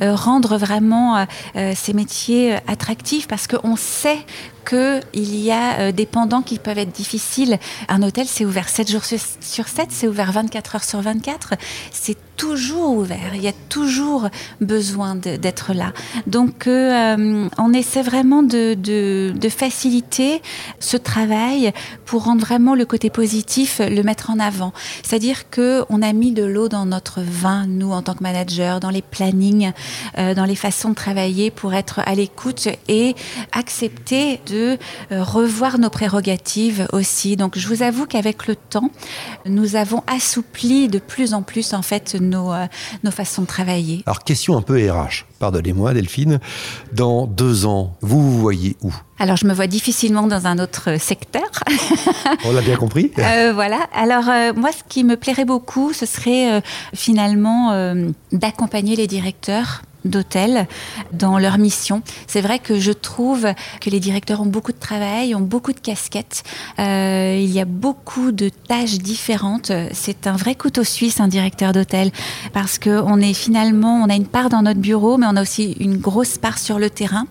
rendre 0.00 0.56
vraiment 0.56 1.26
ces 1.74 1.92
métiers 1.92 2.56
attractifs 2.66 3.28
parce 3.28 3.46
qu'on 3.46 3.76
sait 3.76 4.18
qu'il 4.64 5.36
y 5.36 5.50
a 5.50 5.78
euh, 5.78 5.92
des 5.92 6.06
pendants 6.06 6.42
qui 6.42 6.58
peuvent 6.58 6.78
être 6.78 6.92
difficiles. 6.92 7.58
Un 7.88 8.02
hôtel, 8.02 8.26
c'est 8.26 8.44
ouvert 8.44 8.68
7 8.68 8.90
jours 8.90 9.04
sur 9.04 9.68
7, 9.68 9.88
c'est 9.90 10.08
ouvert 10.08 10.32
24 10.32 10.76
heures 10.76 10.84
sur 10.84 11.00
24. 11.00 11.54
C'est 11.90 12.16
toujours 12.36 12.96
ouvert, 12.96 13.34
il 13.34 13.42
y 13.42 13.48
a 13.48 13.52
toujours 13.68 14.28
besoin 14.60 15.14
d'être 15.14 15.72
là. 15.72 15.92
Donc 16.26 16.66
euh, 16.66 17.48
on 17.58 17.72
essaie 17.72 18.02
vraiment 18.02 18.42
de, 18.42 19.30
faciliter 19.48 20.42
ce 20.80 20.96
travail 20.96 21.72
pour 22.04 22.24
rendre 22.24 22.44
vraiment 22.44 22.74
le 22.74 22.84
côté 22.84 23.08
positif, 23.08 23.80
le 23.80 24.02
mettre 24.02 24.30
en 24.30 24.38
avant. 24.38 24.72
C'est-à-dire 25.02 25.48
qu'on 25.48 26.02
a 26.02 26.12
mis 26.12 26.32
de 26.32 26.42
l'eau 26.42 26.68
dans 26.68 26.86
notre 26.86 27.20
vin, 27.20 27.66
nous 27.66 27.92
en 27.92 28.02
tant 28.02 28.14
que 28.14 28.22
manager, 28.22 28.80
dans 28.80 28.90
les 28.90 29.02
plannings, 29.02 29.72
euh, 30.18 30.34
dans 30.34 30.44
les 30.44 30.56
façons 30.56 30.90
de 30.90 30.94
travailler 30.94 31.50
pour 31.50 31.74
être 31.74 32.00
à 32.04 32.14
l'écoute 32.14 32.68
et 32.88 33.14
accepter 33.52 34.40
de 34.46 34.53
de 34.54 34.78
euh, 35.10 35.22
revoir 35.22 35.78
nos 35.78 35.90
prérogatives 35.90 36.86
aussi. 36.92 37.36
Donc 37.36 37.58
je 37.58 37.66
vous 37.66 37.82
avoue 37.82 38.06
qu'avec 38.06 38.46
le 38.46 38.54
temps, 38.54 38.90
nous 39.46 39.74
avons 39.76 40.02
assoupli 40.06 40.88
de 40.88 40.98
plus 40.98 41.34
en 41.34 41.42
plus 41.42 41.74
en 41.74 41.82
fait 41.82 42.14
nos, 42.14 42.52
euh, 42.52 42.66
nos 43.02 43.10
façons 43.10 43.42
de 43.42 43.46
travailler. 43.46 44.02
Alors 44.06 44.22
question 44.22 44.56
un 44.56 44.62
peu 44.62 44.76
RH, 44.90 45.26
pardonnez-moi 45.40 45.92
Delphine, 45.94 46.38
dans 46.92 47.26
deux 47.26 47.66
ans, 47.66 47.96
vous 48.00 48.22
vous 48.22 48.38
voyez 48.38 48.76
où? 48.82 48.92
Alors, 49.20 49.36
je 49.36 49.46
me 49.46 49.54
vois 49.54 49.68
difficilement 49.68 50.26
dans 50.26 50.48
un 50.48 50.58
autre 50.58 50.98
secteur. 50.98 51.48
On 52.44 52.50
l'a 52.50 52.62
bien 52.62 52.76
compris. 52.76 53.12
Euh, 53.24 53.52
voilà. 53.54 53.78
Alors, 53.94 54.24
moi, 54.56 54.70
ce 54.72 54.82
qui 54.88 55.02
me 55.04 55.16
plairait 55.16 55.44
beaucoup, 55.44 55.92
ce 55.92 56.04
serait 56.04 56.62
finalement 56.94 57.94
d'accompagner 58.32 58.96
les 58.96 59.06
directeurs 59.06 59.82
d'hôtels 60.04 60.66
dans 61.12 61.38
leur 61.38 61.58
mission. 61.58 62.02
C'est 62.26 62.40
vrai 62.40 62.58
que 62.58 62.78
je 62.78 62.92
trouve 62.92 63.46
que 63.80 63.90
les 63.90 64.00
directeurs 64.00 64.40
ont 64.40 64.46
beaucoup 64.46 64.72
de 64.72 64.78
travail, 64.78 65.34
ont 65.34 65.40
beaucoup 65.40 65.72
de 65.72 65.80
casquettes. 65.80 66.42
Euh, 66.78 67.38
il 67.40 67.50
y 67.50 67.60
a 67.60 67.64
beaucoup 67.64 68.32
de 68.32 68.48
tâches 68.48 68.98
différentes. 68.98 69.72
C'est 69.92 70.26
un 70.26 70.36
vrai 70.36 70.54
couteau 70.54 70.84
suisse, 70.84 71.20
un 71.20 71.28
directeur 71.28 71.72
d'hôtel, 71.72 72.10
parce 72.52 72.78
que 72.78 73.00
on 73.04 73.20
est 73.20 73.34
finalement, 73.34 74.02
on 74.04 74.08
a 74.08 74.14
une 74.14 74.26
part 74.26 74.48
dans 74.48 74.62
notre 74.62 74.80
bureau, 74.80 75.16
mais 75.16 75.26
on 75.28 75.36
a 75.36 75.42
aussi 75.42 75.72
une 75.80 75.96
grosse 75.96 76.38
part 76.38 76.58
sur 76.58 76.78
le 76.78 76.90
terrain. 76.90 77.26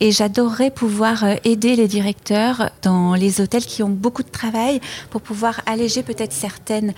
Et 0.00 0.12
j'adorerais 0.12 0.70
pouvoir 0.70 1.24
euh, 1.24 1.34
aider 1.44 1.76
les 1.76 1.88
directeurs 1.88 2.70
dans 2.82 3.14
les 3.14 3.40
hôtels 3.40 3.64
qui 3.64 3.82
ont 3.82 3.88
beaucoup 3.88 4.22
de 4.22 4.30
travail 4.30 4.80
pour 5.10 5.20
pouvoir 5.20 5.60
alléger 5.66 6.02
peut-être 6.02 6.32
certaines 6.32 6.94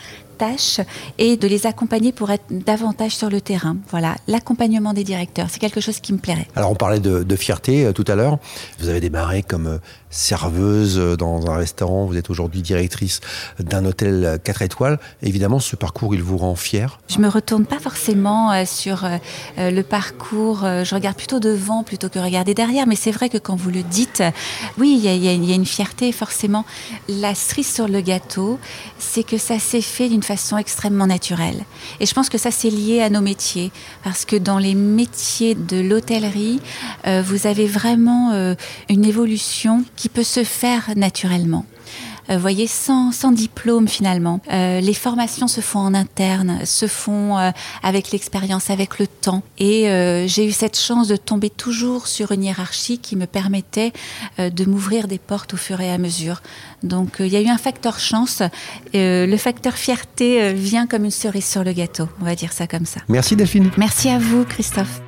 et 1.19 1.37
de 1.37 1.49
les 1.49 1.67
accompagner 1.67 2.13
pour 2.13 2.31
être 2.31 2.45
davantage 2.51 3.15
sur 3.17 3.31
le 3.31 3.41
terrain. 3.41 3.77
Voilà, 3.91 4.17
l'accompagnement 4.27 4.93
des 4.93 5.05
directeurs, 5.05 5.49
c'est 5.51 5.59
quelque 5.59 5.81
chose 5.81 6.01
qui 6.01 6.13
me 6.13 6.19
plairait. 6.19 6.49
Alors 6.57 6.71
on 6.71 6.75
parlait 6.75 7.01
de, 7.01 7.37
fierté 7.37 7.87
euh, 7.87 7.93
tout 7.93 8.05
à 8.09 8.15
l'heure. 8.15 8.39
Vous 8.79 8.89
avez 8.89 9.01
démarré 9.01 9.43
comme 9.43 9.67
euh, 9.67 9.79
serveuse 10.13 10.99
euh, 10.99 11.17
dans 11.17 11.51
un 11.51 11.57
restaurant, 11.57 12.07
vous 12.07 12.17
êtes 12.17 12.31
aujourd'hui 12.31 12.63
directrice 12.63 13.21
d'un 13.59 13.85
hôtel 13.85 14.39
4 14.45 14.63
étoiles. 14.63 15.01
Évidemment, 15.23 15.59
ce 15.59 15.75
parcours, 15.75 16.15
il 16.15 16.23
vous 16.23 16.39
rend 16.39 16.55
fier 16.55 17.01
Je 17.09 17.19
me 17.19 17.29
retourne 17.29 17.67
pas 17.67 17.81
forcément 17.81 18.65
sur 18.67 19.09
le 19.57 19.83
parcours, 19.83 20.61
je 20.61 20.95
regarde 20.95 21.17
plutôt 21.17 21.41
devant 21.41 21.83
plutôt 21.83 22.09
que 22.09 22.19
regarder 22.19 22.55
derrière, 22.55 22.87
mais 22.87 22.97
c'est 22.97 23.11
vrai 23.11 23.29
que 23.29 23.39
quand 23.39 23.57
vous 23.57 23.71
le 23.71 23.83
dites, 23.83 24.23
oui, 24.79 25.01
il 25.03 25.25
y, 25.25 25.29
a 25.29 25.55
une 25.55 25.67
fierté 25.67 26.13
forcément. 26.13 26.65
La 27.09 27.35
cerise 27.35 27.73
sur 27.73 27.89
le 27.89 28.01
gâteau, 28.01 28.59
c'est 28.99 29.23
que 29.23 29.39
ça 29.39 29.59
s'est 29.59 29.81
fait 29.81 30.09
d'une 30.09 30.23
façon 30.23 30.57
extrêmement 30.59 31.07
naturelle. 31.07 31.65
Et 32.01 32.07
je 32.07 32.15
pense 32.15 32.29
que 32.29 32.39
ça, 32.39 32.51
c'est 32.51 32.71
lié 32.71 33.01
à 33.01 33.11
nos 33.11 33.21
métiers, 33.21 33.73
parce 34.05 34.25
que 34.25 34.37
dans 34.37 34.59
les 34.59 34.75
métiers 34.75 35.55
de 35.55 35.81
l'hôtellerie, 35.81 36.61
euh, 37.07 37.23
vous 37.25 37.47
avez 37.47 37.67
vraiment 37.67 38.33
euh, 38.33 38.55
une 38.89 39.05
évolution 39.05 39.85
peut 40.09 40.23
se 40.23 40.45
faire 40.45 40.91
naturellement. 40.97 41.65
Euh, 42.31 42.39
voyez, 42.39 42.67
sans, 42.67 43.13
sans 43.13 43.33
diplôme 43.33 43.89
finalement. 43.89 44.41
Euh, 44.53 44.81
les 44.81 44.95
formations 44.95 45.49
se 45.49 45.61
font 45.61 45.81
en 45.81 45.95
interne, 45.95 46.61
se 46.65 46.87
font 46.87 47.39
euh, 47.39 47.51
avec 47.83 48.13
l'expérience, 48.13 48.71
avec 48.71 48.99
le 48.99 49.07
temps. 49.07 49.43
Et 49.59 49.83
j'ai 50.27 50.47
eu 50.47 50.53
cette 50.53 50.79
chance 50.79 51.09
de 51.09 51.17
tomber 51.17 51.51
toujours 51.51 52.07
sur 52.07 52.33
une 52.33 52.45
hiérarchie 52.45 52.99
qui 52.99 53.17
me 53.17 53.27
permettait 53.27 53.93
de 54.39 54.65
m'ouvrir 54.65 55.09
des 55.09 55.19
portes 55.19 55.55
au 55.55 55.57
fur 55.57 55.81
et 55.81 55.91
à 55.91 55.99
mesure. 55.99 56.43
Donc 56.83 57.17
il 57.21 57.29
y 57.29 57.37
a 57.37 57.41
eu 57.41 57.49
un 57.49 57.59
facteur 57.59 57.99
chance. 57.99 58.43
le 58.95 59.37
facteur 59.37 59.75
fierté 59.75 60.53
vient 60.53 60.87
comme 60.87 61.05
une 61.05 61.11
cerise 61.11 61.47
sur 61.47 61.65
le 61.65 61.73
gâteau, 61.73 62.09
on 62.21 62.25
va 62.25 62.35
dire 62.35 62.53
ça 62.53 62.67
comme 62.67 62.87
ça. 62.87 63.01
Merci 63.09 63.37
Delphine. 63.37 63.71
Merci 63.77 64.09
à 64.09 64.19
vous 64.19 64.45
Christophe. 64.45 65.01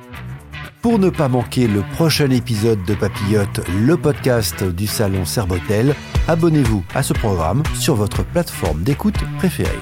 Pour 0.85 0.99
ne 0.99 1.09
pas 1.09 1.29
manquer 1.29 1.67
le 1.67 1.81
prochain 1.81 2.29
épisode 2.29 2.83
de 2.83 2.93
Papillote, 2.93 3.59
le 3.75 3.97
podcast 3.97 4.63
du 4.63 4.85
salon 4.85 5.25
Serbotel, 5.25 5.95
abonnez-vous 6.27 6.85
à 6.93 7.01
ce 7.01 7.13
programme 7.13 7.63
sur 7.73 7.95
votre 7.95 8.23
plateforme 8.23 8.83
d'écoute 8.83 9.17
préférée. 9.39 9.79